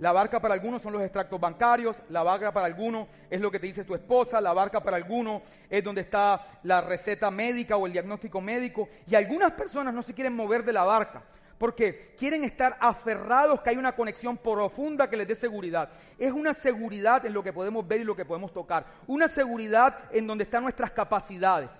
La 0.00 0.12
barca 0.12 0.40
para 0.40 0.54
algunos 0.54 0.80
son 0.80 0.94
los 0.94 1.02
extractos 1.02 1.38
bancarios, 1.38 2.02
la 2.08 2.22
barca 2.22 2.50
para 2.52 2.64
algunos 2.64 3.06
es 3.28 3.38
lo 3.38 3.50
que 3.50 3.60
te 3.60 3.66
dice 3.66 3.84
tu 3.84 3.94
esposa, 3.94 4.40
la 4.40 4.54
barca 4.54 4.82
para 4.82 4.96
algunos 4.96 5.42
es 5.68 5.84
donde 5.84 6.00
está 6.00 6.40
la 6.62 6.80
receta 6.80 7.30
médica 7.30 7.76
o 7.76 7.86
el 7.86 7.92
diagnóstico 7.92 8.40
médico. 8.40 8.88
Y 9.06 9.14
algunas 9.14 9.52
personas 9.52 9.92
no 9.92 10.02
se 10.02 10.14
quieren 10.14 10.34
mover 10.34 10.64
de 10.64 10.72
la 10.72 10.84
barca 10.84 11.22
porque 11.58 12.14
quieren 12.16 12.44
estar 12.44 12.78
aferrados 12.80 13.60
que 13.60 13.68
hay 13.68 13.76
una 13.76 13.94
conexión 13.94 14.38
profunda 14.38 15.10
que 15.10 15.18
les 15.18 15.28
dé 15.28 15.34
seguridad. 15.34 15.90
Es 16.18 16.32
una 16.32 16.54
seguridad 16.54 17.26
en 17.26 17.34
lo 17.34 17.42
que 17.42 17.52
podemos 17.52 17.86
ver 17.86 18.00
y 18.00 18.04
lo 18.04 18.16
que 18.16 18.24
podemos 18.24 18.54
tocar. 18.54 18.86
Una 19.06 19.28
seguridad 19.28 19.98
en 20.12 20.26
donde 20.26 20.44
están 20.44 20.62
nuestras 20.62 20.92
capacidades. 20.92 21.72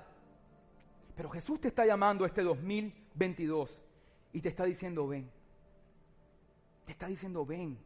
Pero 1.17 1.31
Jesús 1.31 1.59
te 1.59 1.69
está 1.69 1.87
llamando 1.87 2.27
este 2.27 2.43
2022 2.43 3.83
y 4.35 4.43
te 4.43 4.51
está 4.51 4.65
diciendo, 4.65 5.09
ven. 5.09 5.31
Te 6.85 6.93
está 6.93 7.07
diciendo, 7.07 7.47
ven 7.47 7.79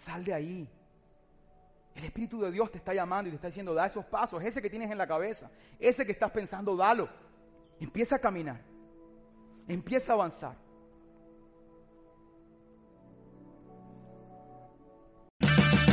Sal 0.00 0.24
de 0.24 0.32
ahí. 0.32 0.68
El 1.94 2.04
Espíritu 2.04 2.40
de 2.40 2.50
Dios 2.50 2.70
te 2.70 2.78
está 2.78 2.94
llamando 2.94 3.28
y 3.28 3.32
te 3.32 3.36
está 3.36 3.48
diciendo, 3.48 3.74
da 3.74 3.84
esos 3.84 4.06
pasos, 4.06 4.42
ese 4.42 4.62
que 4.62 4.70
tienes 4.70 4.90
en 4.90 4.96
la 4.96 5.06
cabeza, 5.06 5.50
ese 5.78 6.06
que 6.06 6.12
estás 6.12 6.30
pensando, 6.30 6.74
dalo. 6.74 7.06
Empieza 7.78 8.16
a 8.16 8.18
caminar. 8.18 8.62
Empieza 9.68 10.12
a 10.12 10.14
avanzar. 10.14 10.56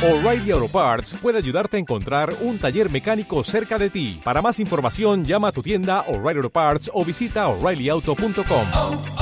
O'Reilly 0.00 0.52
Auto 0.52 0.68
Parts 0.68 1.14
puede 1.20 1.38
ayudarte 1.38 1.76
a 1.76 1.80
encontrar 1.80 2.32
un 2.40 2.58
taller 2.58 2.88
mecánico 2.88 3.44
cerca 3.44 3.76
de 3.78 3.90
ti. 3.90 4.20
Para 4.24 4.40
más 4.40 4.58
información, 4.58 5.24
llama 5.24 5.48
a 5.48 5.52
tu 5.52 5.62
tienda 5.62 6.02
O'Reilly 6.08 6.38
Auto 6.38 6.50
Parts 6.50 6.90
o 6.94 7.04
visita 7.04 7.48
oreillyauto.com. 7.48 9.17